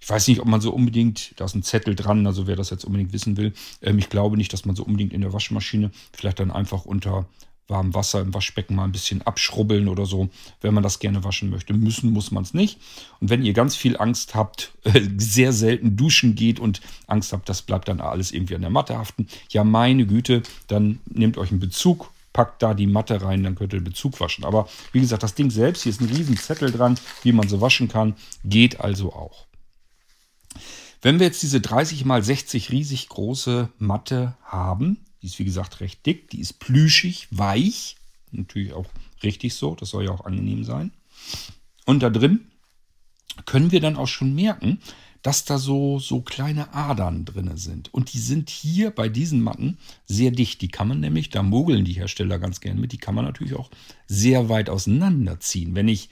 [0.00, 2.70] Ich weiß nicht, ob man so unbedingt, da ist ein Zettel dran, also wer das
[2.70, 3.52] jetzt unbedingt wissen will.
[3.82, 7.28] Ähm, ich glaube nicht, dass man so unbedingt in der Waschmaschine vielleicht dann einfach unter
[7.70, 10.28] warmem Wasser im Waschbecken mal ein bisschen abschrubbeln oder so,
[10.60, 11.72] wenn man das gerne waschen möchte.
[11.72, 12.78] Müssen muss man es nicht.
[13.20, 14.72] Und wenn ihr ganz viel Angst habt,
[15.16, 18.98] sehr selten duschen geht und Angst habt, das bleibt dann alles irgendwie an der Matte
[18.98, 23.54] haften, ja meine Güte, dann nehmt euch einen Bezug, packt da die Matte rein, dann
[23.54, 24.44] könnt ihr den Bezug waschen.
[24.44, 27.60] Aber wie gesagt, das Ding selbst, hier ist ein riesen Zettel dran, wie man so
[27.60, 29.46] waschen kann, geht also auch.
[31.02, 35.80] Wenn wir jetzt diese 30 x 60 riesig große Matte haben, die ist wie gesagt
[35.80, 37.96] recht dick, die ist plüschig, weich,
[38.30, 38.86] natürlich auch
[39.22, 40.92] richtig so, das soll ja auch angenehm sein.
[41.86, 42.40] Und da drin
[43.46, 44.78] können wir dann auch schon merken,
[45.22, 47.92] dass da so, so kleine Adern drin sind.
[47.92, 50.62] Und die sind hier bei diesen Matten sehr dicht.
[50.62, 53.54] Die kann man nämlich, da mogeln die Hersteller ganz gern mit, die kann man natürlich
[53.54, 53.70] auch
[54.06, 55.74] sehr weit auseinanderziehen.
[55.74, 56.08] Wenn ich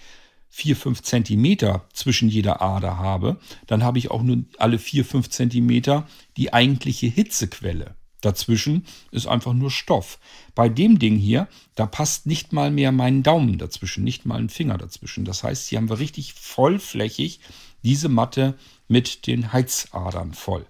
[0.51, 5.31] 4, 5 Zentimeter zwischen jeder Ader habe, dann habe ich auch nur alle 4, 5
[5.31, 7.95] Zentimeter die eigentliche Hitzequelle.
[8.21, 10.19] Dazwischen ist einfach nur Stoff.
[10.55, 14.49] Bei dem Ding hier, da passt nicht mal mehr mein Daumen dazwischen, nicht mal ein
[14.49, 15.25] Finger dazwischen.
[15.25, 17.41] Das heißt, hier haben wir richtig vollflächig
[17.85, 20.67] diese Matte mit den Heizadern voll.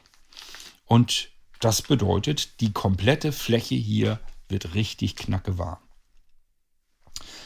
[0.85, 1.31] Und
[1.61, 5.79] das bedeutet, die komplette Fläche hier wird richtig knacke warm.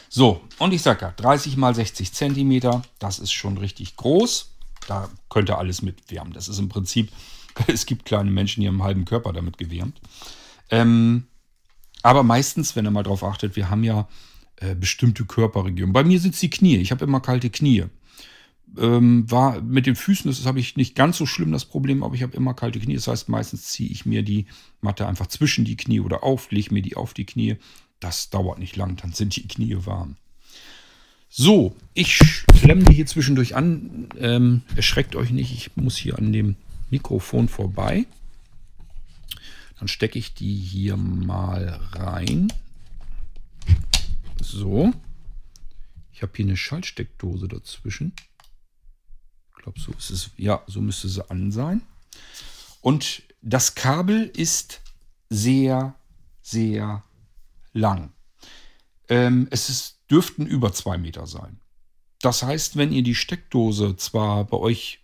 [0.09, 4.51] So, und ich sage ja, 30 mal 60 Zentimeter, das ist schon richtig groß.
[4.87, 6.33] Da könnte alles mit wärmen.
[6.33, 7.11] Das ist im Prinzip,
[7.67, 10.01] es gibt kleine Menschen, die haben einen halben Körper damit gewärmt.
[10.71, 11.25] Ähm,
[12.03, 14.09] aber meistens, wenn ihr mal drauf achtet, wir haben ja
[14.57, 15.93] äh, bestimmte Körperregionen.
[15.93, 16.77] Bei mir sind es die Knie.
[16.77, 17.85] Ich habe immer kalte Knie.
[18.79, 22.15] Ähm, war mit den Füßen, das habe ich nicht ganz so schlimm das Problem, aber
[22.15, 22.95] ich habe immer kalte Knie.
[22.95, 24.47] Das heißt, meistens ziehe ich mir die
[24.81, 27.57] Matte einfach zwischen die Knie oder auf, lege mir die auf die Knie.
[28.01, 30.17] Das dauert nicht lang, dann sind die Knie warm.
[31.29, 32.19] So, ich
[32.61, 34.09] klemme die hier zwischendurch an.
[34.19, 36.57] Ähm, erschreckt euch nicht, ich muss hier an dem
[36.92, 38.07] Mikrofon vorbei.
[39.78, 42.52] Dann stecke ich die hier mal rein.
[44.40, 44.92] So.
[46.12, 48.14] Ich habe hier eine Schaltsteckdose dazwischen.
[49.50, 50.31] Ich glaube, so ist es.
[50.37, 51.83] Ja, so müsste sie an sein.
[52.81, 54.83] Und das Kabel ist
[55.31, 55.96] sehr,
[56.42, 57.02] sehr
[57.72, 58.12] lang.
[59.09, 61.61] Ähm, es ist, dürften über zwei Meter sein.
[62.20, 65.02] Das heißt, wenn ihr die Steckdose zwar bei euch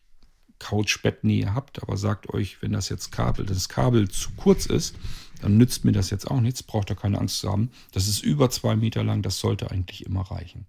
[0.59, 4.97] Couchbettnähe habt, aber sagt euch, wenn das jetzt Kabel, das Kabel zu kurz ist,
[5.41, 7.71] dann nützt mir das jetzt auch nichts, braucht ihr keine Angst zu haben.
[7.93, 10.67] Das ist über zwei Meter lang, das sollte eigentlich immer reichen.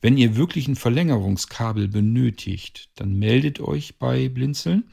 [0.00, 4.84] Wenn ihr wirklich ein Verlängerungskabel benötigt, dann meldet euch bei Blinzeln.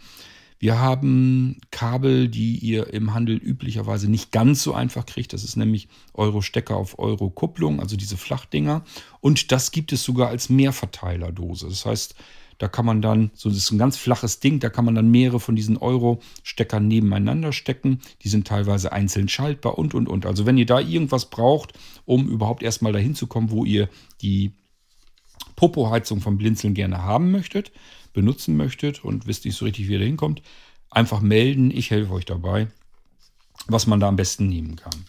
[0.60, 5.32] Wir haben Kabel, die ihr im Handel üblicherweise nicht ganz so einfach kriegt.
[5.32, 8.84] Das ist nämlich Euro-Stecker auf Euro-Kupplung, also diese Flachdinger.
[9.21, 11.69] Und das gibt es sogar als Mehrverteilerdose.
[11.69, 12.15] Das heißt,
[12.60, 15.10] da kann man dann, so das ist ein ganz flaches Ding, da kann man dann
[15.10, 18.02] mehrere von diesen Euro-Steckern nebeneinander stecken.
[18.22, 20.26] Die sind teilweise einzeln schaltbar und, und, und.
[20.26, 21.74] Also wenn ihr da irgendwas braucht,
[22.06, 23.89] um überhaupt erstmal dahin zu kommen, wo ihr
[24.22, 24.52] die
[25.56, 27.72] Popo-Heizung vom Blinzeln gerne haben möchtet,
[28.12, 30.41] benutzen möchtet und wisst nicht so richtig, wie ihr da hinkommt,
[30.89, 31.72] einfach melden.
[31.72, 32.67] Ich helfe euch dabei,
[33.67, 35.06] was man da am besten nehmen kann.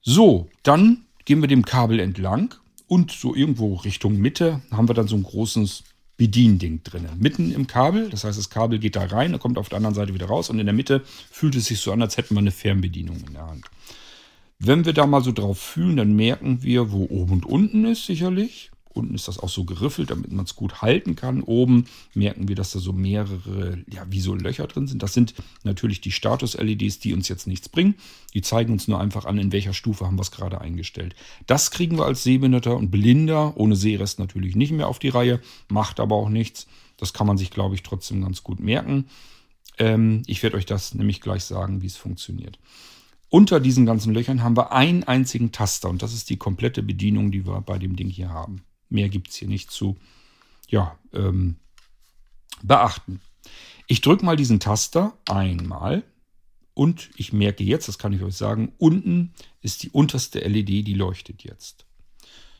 [0.00, 2.54] So, dann gehen wir dem Kabel entlang
[2.86, 5.84] und so irgendwo Richtung Mitte haben wir dann so ein großes
[6.16, 7.08] Bediending drin.
[7.18, 9.94] Mitten im Kabel, das heißt, das Kabel geht da rein, und kommt auf der anderen
[9.94, 12.40] Seite wieder raus und in der Mitte fühlt es sich so an, als hätten wir
[12.40, 13.66] eine Fernbedienung in der Hand.
[14.58, 18.06] Wenn wir da mal so drauf fühlen, dann merken wir, wo oben und unten ist
[18.06, 18.70] sicherlich.
[18.96, 21.42] Unten ist das auch so geriffelt, damit man es gut halten kann.
[21.42, 25.02] Oben merken wir, dass da so mehrere, ja, wie so Löcher drin sind.
[25.02, 27.94] Das sind natürlich die Status-LEDs, die uns jetzt nichts bringen.
[28.34, 31.14] Die zeigen uns nur einfach an, in welcher Stufe haben wir es gerade eingestellt.
[31.46, 35.40] Das kriegen wir als Sehbehinderter und Blinder, ohne Sehrest natürlich nicht mehr auf die Reihe,
[35.68, 36.66] macht aber auch nichts.
[36.96, 39.06] Das kann man sich, glaube ich, trotzdem ganz gut merken.
[39.78, 42.58] Ähm, ich werde euch das nämlich gleich sagen, wie es funktioniert.
[43.28, 47.32] Unter diesen ganzen Löchern haben wir einen einzigen Taster und das ist die komplette Bedienung,
[47.32, 48.62] die wir bei dem Ding hier haben.
[48.88, 49.96] Mehr gibt es hier nicht zu
[50.68, 51.56] ja, ähm,
[52.62, 53.20] beachten.
[53.86, 56.02] Ich drücke mal diesen Taster einmal
[56.74, 60.94] und ich merke jetzt, das kann ich euch sagen, unten ist die unterste LED, die
[60.94, 61.86] leuchtet jetzt.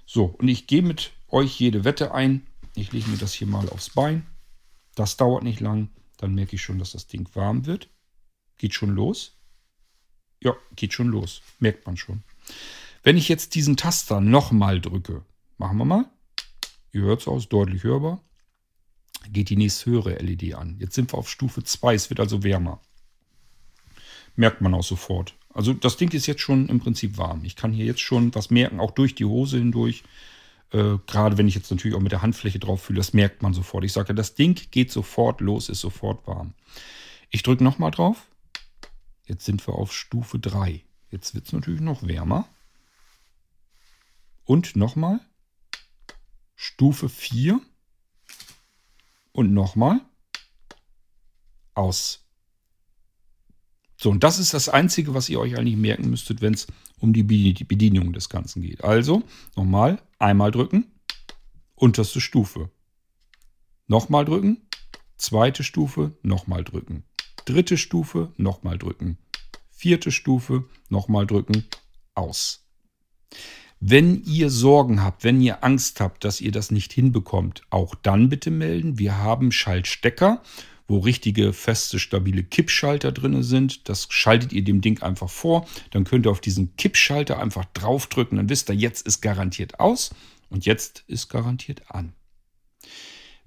[0.07, 2.47] So, und ich gehe mit euch jede Wette ein.
[2.75, 4.27] Ich lege mir das hier mal aufs Bein.
[4.95, 5.91] Das dauert nicht lang.
[6.17, 7.91] Dann merke ich schon, dass das Ding warm wird.
[8.57, 9.37] Geht schon los.
[10.43, 11.43] Ja, geht schon los.
[11.59, 12.23] Merkt man schon.
[13.03, 15.25] Wenn ich jetzt diesen Taster nochmal drücke,
[15.59, 16.11] machen wir mal.
[16.97, 18.23] Ihr hört es aus, deutlich hörbar.
[19.29, 20.79] Geht die nächste höhere LED an.
[20.81, 22.81] Jetzt sind wir auf Stufe 2, es wird also wärmer.
[24.35, 25.35] Merkt man auch sofort.
[25.53, 27.45] Also das Ding ist jetzt schon im Prinzip warm.
[27.45, 30.05] Ich kann hier jetzt schon was merken, auch durch die Hose hindurch.
[30.71, 33.53] Äh, Gerade wenn ich jetzt natürlich auch mit der Handfläche drauf fühle, das merkt man
[33.53, 33.85] sofort.
[33.85, 36.55] Ich sage, das Ding geht sofort los, ist sofort warm.
[37.29, 38.27] Ich drücke nochmal drauf.
[39.27, 40.83] Jetzt sind wir auf Stufe 3.
[41.11, 42.49] Jetzt wird es natürlich noch wärmer.
[44.47, 45.21] Und nochmal.
[46.77, 47.59] Stufe 4.
[49.33, 50.03] Und nochmal.
[51.73, 52.27] Aus.
[53.97, 56.67] So, und das ist das Einzige, was ihr euch eigentlich merken müsstet, wenn es
[56.99, 58.85] um die Bedienung des Ganzen geht.
[58.85, 59.23] Also,
[59.57, 60.85] nochmal, einmal drücken,
[61.77, 62.71] unterste Stufe.
[63.87, 64.69] Nochmal drücken,
[65.17, 67.05] zweite Stufe, nochmal drücken.
[67.47, 69.17] Dritte Stufe, nochmal drücken.
[69.71, 71.65] Vierte Stufe, nochmal drücken,
[72.15, 72.67] aus.
[73.81, 78.29] Wenn ihr Sorgen habt, wenn ihr Angst habt, dass ihr das nicht hinbekommt, auch dann
[78.29, 78.99] bitte melden.
[78.99, 80.43] Wir haben Schaltstecker,
[80.89, 83.89] wo richtige feste, stabile Kippschalter drin sind.
[83.89, 85.67] Das schaltet ihr dem Ding einfach vor.
[85.91, 88.39] Dann könnt ihr auf diesen Kippschalter einfach draufdrücken.
[88.39, 90.11] Dann wisst ihr, jetzt ist garantiert aus
[90.49, 92.15] und jetzt ist garantiert an.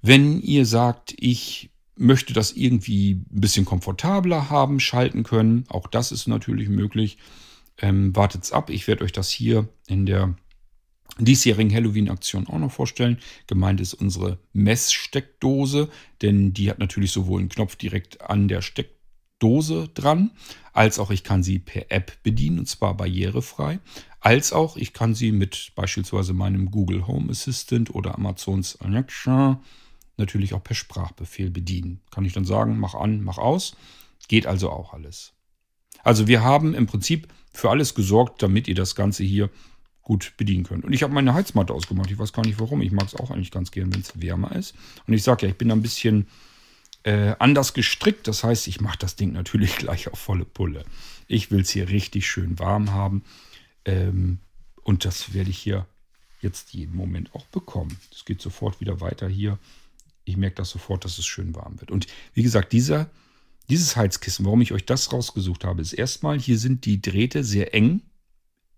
[0.02, 6.12] Wenn ihr sagt, ich möchte das irgendwie ein bisschen komfortabler haben, schalten können, auch das
[6.12, 7.18] ist natürlich möglich.
[7.82, 8.70] Ähm, wartet's ab.
[8.70, 10.36] Ich werde euch das hier in der
[11.18, 13.18] diesjährigen Halloween-Aktion auch noch vorstellen.
[13.48, 15.90] Gemeint ist unsere Messsteckdose,
[16.22, 20.32] denn die hat natürlich sowohl einen Knopf direkt an der Steckdose dran,
[20.74, 23.80] als auch ich kann sie per App bedienen und zwar barrierefrei,
[24.20, 29.62] als auch ich kann sie mit beispielsweise meinem Google Home Assistant oder Amazons Alexa
[30.18, 32.02] natürlich auch per Sprachbefehl bedienen.
[32.12, 33.76] Kann ich dann sagen, mach an, mach aus.
[34.28, 35.34] Geht also auch alles.
[36.04, 39.50] Also wir haben im Prinzip für alles gesorgt, damit ihr das Ganze hier
[40.02, 40.86] gut bedienen könnt.
[40.86, 42.10] Und ich habe meine Heizmatte ausgemacht.
[42.10, 42.82] Ich weiß gar nicht warum.
[42.82, 44.74] Ich mag es auch eigentlich ganz gern, wenn es wärmer ist.
[45.06, 46.28] Und ich sage ja, ich bin ein bisschen
[47.04, 48.28] äh, anders gestrickt.
[48.28, 50.84] Das heißt, ich mache das Ding natürlich gleich auf volle Pulle.
[51.28, 53.24] Ich will es hier richtig schön warm haben.
[53.86, 54.40] Ähm,
[54.84, 55.86] und das werde ich hier
[56.42, 57.96] jetzt jeden Moment auch bekommen.
[58.12, 59.60] Es geht sofort wieder weiter hier.
[60.26, 61.92] Ich merke das sofort, dass es schön warm wird.
[61.92, 63.10] Und wie gesagt, dieser
[63.70, 67.74] dieses Heizkissen, warum ich euch das rausgesucht habe, ist erstmal, hier sind die Drähte sehr
[67.74, 68.02] eng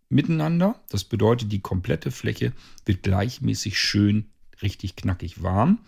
[0.09, 0.79] miteinander.
[0.89, 2.51] Das bedeutet, die komplette Fläche
[2.85, 4.29] wird gleichmäßig schön
[4.61, 5.79] richtig knackig warm.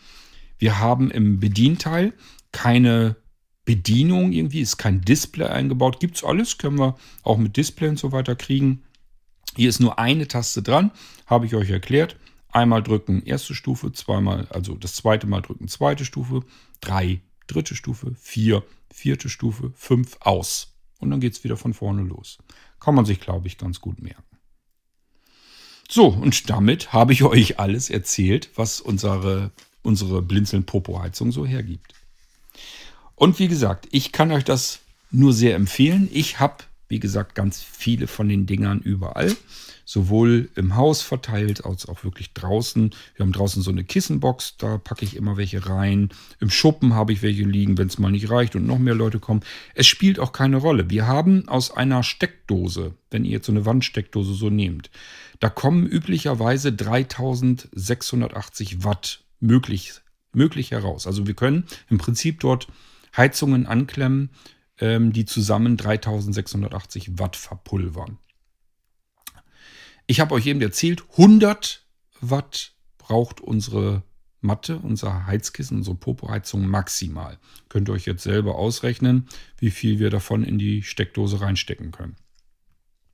[0.58, 2.14] Wir haben im Bedienteil
[2.52, 3.18] keine
[3.66, 6.00] Bedienung irgendwie, ist kein Display eingebaut.
[6.00, 8.84] Gibt es alles, können wir auch mit Display und so weiter kriegen.
[9.56, 10.92] Hier ist nur eine Taste dran,
[11.26, 12.18] habe ich euch erklärt.
[12.50, 16.44] Einmal drücken erste Stufe, zweimal, also das zweite Mal drücken zweite Stufe,
[16.82, 18.64] drei dritte Stufe, vier
[18.94, 20.74] vierte Stufe, fünf aus.
[21.00, 22.38] Und dann geht es wieder von vorne los.
[22.80, 24.24] Kann man sich, glaube ich, ganz gut merken.
[25.90, 31.94] So, und damit habe ich euch alles erzählt, was unsere, unsere Blinzeln-Popo-Heizung so hergibt.
[33.16, 34.80] Und wie gesagt, ich kann euch das
[35.12, 36.10] nur sehr empfehlen.
[36.12, 36.64] Ich habe,
[36.94, 39.36] wie gesagt, ganz viele von den Dingern überall
[39.84, 42.92] sowohl im Haus verteilt als auch wirklich draußen.
[43.16, 46.10] Wir haben draußen so eine Kissenbox, da packe ich immer welche rein.
[46.40, 49.20] Im Schuppen habe ich welche liegen, wenn es mal nicht reicht und noch mehr Leute
[49.20, 49.42] kommen.
[49.76, 50.90] Es spielt auch keine Rolle.
[50.90, 54.90] Wir haben aus einer Steckdose, wenn ihr jetzt so eine Wandsteckdose so nehmt,
[55.40, 59.94] da kommen üblicherweise 3680 Watt möglich,
[60.32, 61.06] möglich heraus.
[61.08, 62.68] Also wir können im Prinzip dort
[63.18, 64.30] Heizungen anklemmen,
[64.80, 68.18] ähm, die zusammen 3680 Watt verpulvern.
[70.08, 71.86] Ich habe euch eben erzählt, 100
[72.22, 74.04] Watt braucht unsere
[74.42, 77.38] Matte, unser Heizkissen, unsere Popo-Heizung maximal.
[77.70, 82.18] Könnt ihr euch jetzt selber ausrechnen, wie viel wir davon in die Steckdose reinstecken können.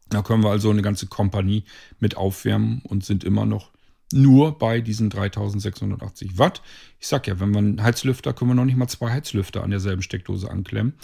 [0.10, 1.66] Da können wir also eine ganze Kompanie
[1.99, 3.72] mit aufwärmen und sind immer noch
[4.12, 6.64] nur bei diesen 3680 Watt.
[6.99, 10.01] Ich sag ja, wenn einen Heizlüfter, können wir noch nicht mal zwei Heizlüfter an derselben
[10.01, 10.95] Steckdose anklemmen.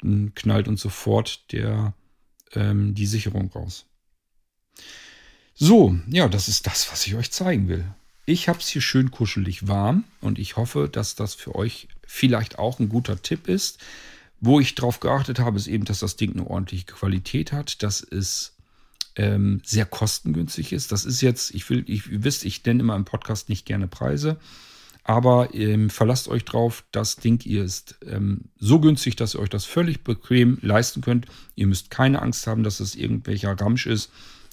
[0.00, 1.94] Knallt uns sofort der,
[2.54, 3.86] ähm, die Sicherung raus.
[5.54, 7.84] So, ja, das ist das, was ich euch zeigen will.
[8.26, 12.58] Ich habe es hier schön kuschelig warm und ich hoffe, dass das für euch vielleicht
[12.58, 13.78] auch ein guter Tipp ist.
[14.40, 18.02] Wo ich darauf geachtet habe, ist eben, dass das Ding eine ordentliche Qualität hat, dass
[18.02, 18.54] es
[19.16, 20.92] ähm, sehr kostengünstig ist.
[20.92, 23.88] Das ist jetzt, ich will, ich, ihr wisst, ich nenne immer im Podcast nicht gerne
[23.88, 24.38] Preise,
[25.08, 29.48] aber ähm, verlasst euch drauf, das Ding hier ist ähm, so günstig, dass ihr euch
[29.48, 31.24] das völlig bequem leisten könnt.
[31.54, 34.10] Ihr müsst keine Angst haben, dass es irgendwelcher Ramsch ist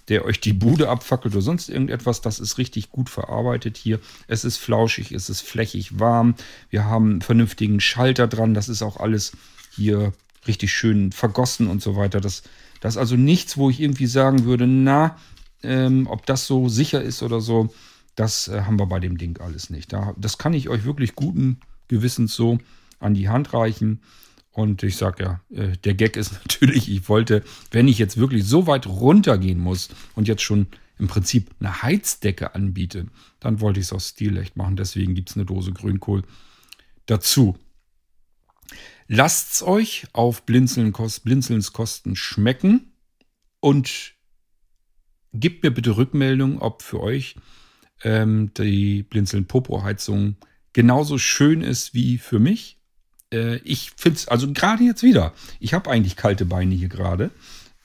[0.07, 2.21] der euch die Bude abfackelt oder sonst irgendetwas.
[2.21, 3.99] Das ist richtig gut verarbeitet hier.
[4.27, 6.35] Es ist flauschig, es ist flächig warm.
[6.69, 8.53] Wir haben einen vernünftigen Schalter dran.
[8.53, 9.31] Das ist auch alles
[9.75, 10.13] hier
[10.47, 12.21] richtig schön vergossen und so weiter.
[12.21, 12.43] Das,
[12.81, 15.17] das ist also nichts, wo ich irgendwie sagen würde, na,
[15.63, 17.73] ähm, ob das so sicher ist oder so.
[18.15, 19.93] Das äh, haben wir bei dem Ding alles nicht.
[19.93, 22.57] Da, das kann ich euch wirklich guten Gewissens so
[22.99, 24.01] an die Hand reichen.
[24.51, 28.45] Und ich sage ja, äh, der Gag ist natürlich, ich wollte, wenn ich jetzt wirklich
[28.45, 33.07] so weit runtergehen muss und jetzt schon im Prinzip eine Heizdecke anbiete,
[33.41, 34.77] dann wollte ich es aus Stilecht machen.
[34.77, 36.23] Deswegen gibt es eine Dose Grünkohl
[37.05, 37.57] dazu.
[39.07, 40.93] Lasst es euch auf Blinzeln,
[41.23, 42.93] Blinzelns Kosten schmecken
[43.59, 44.13] und
[45.33, 47.35] gebt mir bitte Rückmeldung, ob für euch
[48.03, 50.35] ähm, die Blinzeln-Popo-Heizung
[50.73, 52.77] genauso schön ist wie für mich.
[53.31, 57.31] Äh, ich finde es, also gerade jetzt wieder, ich habe eigentlich kalte Beine hier gerade.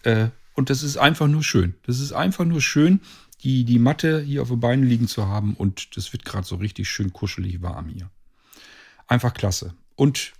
[0.02, 1.74] Äh, und das ist einfach nur schön.
[1.86, 3.00] Das ist einfach nur schön,
[3.42, 5.54] die, die Matte hier auf den Beinen liegen zu haben.
[5.54, 8.10] Und das wird gerade so richtig schön kuschelig warm hier.
[9.06, 9.74] Einfach klasse.
[9.96, 10.32] Und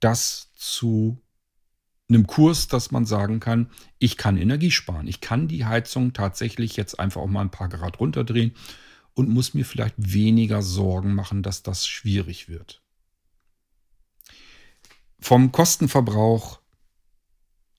[0.00, 1.18] das zu
[2.08, 3.68] einem Kurs, dass man sagen kann,
[3.98, 5.08] ich kann Energie sparen.
[5.08, 8.54] Ich kann die Heizung tatsächlich jetzt einfach auch mal ein paar Grad runterdrehen
[9.16, 12.82] und muss mir vielleicht weniger Sorgen machen, dass das schwierig wird.
[15.18, 16.60] Vom Kostenverbrauch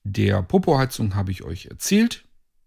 [0.02, 2.24] der Popo-Heizung habe ich euch erzählt,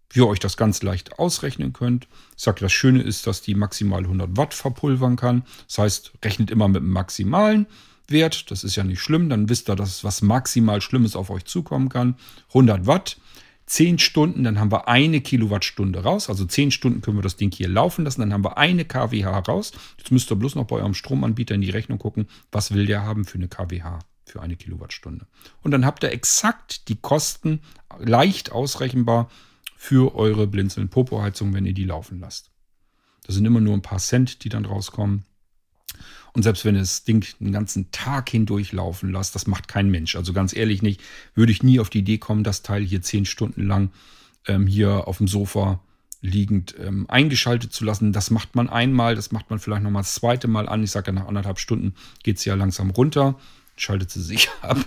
[0.08, 2.08] wie ihr euch das ganz leicht ausrechnen könnt.
[2.36, 5.44] Ich sage, das Schöne ist, dass die maximal 100 Watt verpulvern kann.
[5.66, 7.66] Das heißt, rechnet immer mit dem maximalen
[8.08, 8.50] Wert.
[8.50, 9.28] Das ist ja nicht schlimm.
[9.28, 12.16] Dann wisst ihr, dass was maximal Schlimmes auf euch zukommen kann.
[12.48, 13.18] 100 Watt.
[13.72, 16.28] 10 Stunden, dann haben wir eine Kilowattstunde raus.
[16.28, 18.20] Also 10 Stunden können wir das Ding hier laufen lassen.
[18.20, 19.72] Dann haben wir eine kWh raus.
[19.96, 23.02] Jetzt müsst ihr bloß noch bei eurem Stromanbieter in die Rechnung gucken, was will der
[23.02, 25.26] haben für eine kWh für eine Kilowattstunde.
[25.62, 27.60] Und dann habt ihr exakt die Kosten
[27.98, 29.30] leicht ausrechenbar
[29.74, 32.50] für eure Blinzeln-Popo-Heizung, wenn ihr die laufen lasst.
[33.24, 35.24] Das sind immer nur ein paar Cent, die dann rauskommen.
[36.34, 40.16] Und selbst wenn das Ding den ganzen Tag hindurch laufen lasst, das macht kein Mensch.
[40.16, 41.00] Also ganz ehrlich nicht,
[41.34, 43.90] würde ich nie auf die Idee kommen, das Teil hier zehn Stunden lang
[44.46, 45.80] ähm, hier auf dem Sofa
[46.22, 48.12] liegend ähm, eingeschaltet zu lassen.
[48.12, 50.82] Das macht man einmal, das macht man vielleicht nochmal das zweite Mal an.
[50.82, 53.36] Ich sage ja, nach anderthalb Stunden geht es ja langsam runter
[53.76, 54.78] schaltet sie sich ab.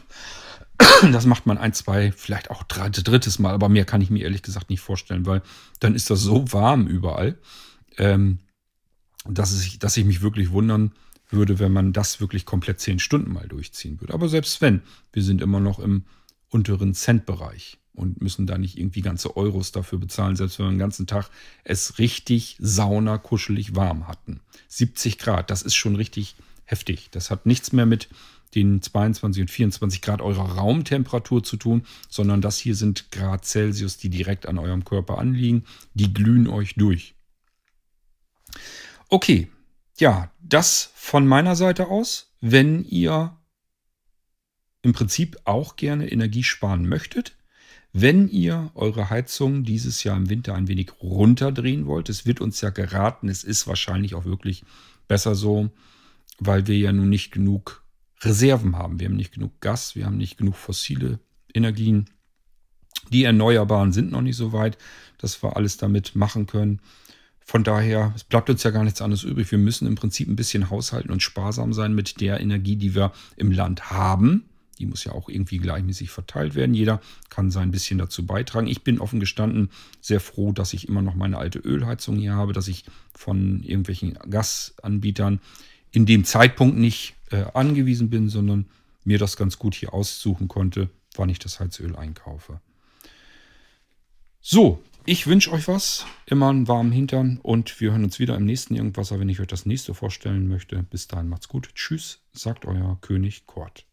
[1.11, 4.41] Das macht man ein, zwei, vielleicht auch drittes Mal, aber mehr kann ich mir ehrlich
[4.41, 5.41] gesagt nicht vorstellen, weil
[5.79, 7.37] dann ist das so warm überall,
[7.97, 8.39] ähm,
[9.25, 10.91] dass, ich, dass ich mich wirklich wundern
[11.29, 14.13] würde, wenn man das wirklich komplett zehn Stunden mal durchziehen würde.
[14.13, 14.81] Aber selbst wenn,
[15.13, 16.03] wir sind immer noch im
[16.49, 20.79] unteren Centbereich und müssen da nicht irgendwie ganze Euros dafür bezahlen, selbst wenn wir den
[20.79, 21.29] ganzen Tag
[21.63, 24.41] es richtig sauna kuschelig warm hatten.
[24.67, 27.09] 70 Grad, das ist schon richtig heftig.
[27.11, 28.09] Das hat nichts mehr mit
[28.53, 33.97] den 22 und 24 Grad eurer Raumtemperatur zu tun, sondern das hier sind Grad Celsius,
[33.97, 35.63] die direkt an eurem Körper anliegen.
[35.93, 37.15] Die glühen euch durch.
[39.09, 39.49] Okay,
[39.97, 42.33] ja, das von meiner Seite aus.
[42.41, 43.37] Wenn ihr
[44.81, 47.35] im Prinzip auch gerne Energie sparen möchtet,
[47.91, 52.59] wenn ihr eure Heizung dieses Jahr im Winter ein wenig runterdrehen wollt, es wird uns
[52.61, 54.65] ja geraten, es ist wahrscheinlich auch wirklich
[55.07, 55.69] besser so,
[56.39, 57.83] weil wir ja nun nicht genug
[58.21, 58.99] Reserven haben.
[58.99, 61.19] Wir haben nicht genug Gas, wir haben nicht genug fossile
[61.53, 62.09] Energien.
[63.11, 64.77] Die Erneuerbaren sind noch nicht so weit,
[65.17, 66.81] dass wir alles damit machen können.
[67.47, 69.51] Von daher, es bleibt uns ja gar nichts anderes übrig.
[69.51, 73.11] Wir müssen im Prinzip ein bisschen haushalten und sparsam sein mit der Energie, die wir
[73.37, 74.49] im Land haben.
[74.79, 76.73] Die muss ja auch irgendwie gleichmäßig verteilt werden.
[76.73, 78.65] Jeder kann sein bisschen dazu beitragen.
[78.65, 79.69] Ich bin offen gestanden
[80.01, 82.83] sehr froh, dass ich immer noch meine alte Ölheizung hier habe, dass ich
[83.13, 85.39] von irgendwelchen Gasanbietern
[85.91, 88.65] in dem Zeitpunkt nicht äh, angewiesen bin, sondern
[89.03, 92.59] mir das ganz gut hier aussuchen konnte, wann ich das Heizöl einkaufe.
[94.41, 98.45] So, ich wünsche euch was, immer einen warmen Hintern und wir hören uns wieder im
[98.45, 100.81] nächsten Irgendwasser, wenn ich euch das nächste vorstellen möchte.
[100.89, 101.69] Bis dahin macht's gut.
[101.75, 103.85] Tschüss, sagt euer König Kort.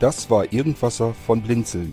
[0.00, 1.92] Das war Irgendwasser von Blinzeln.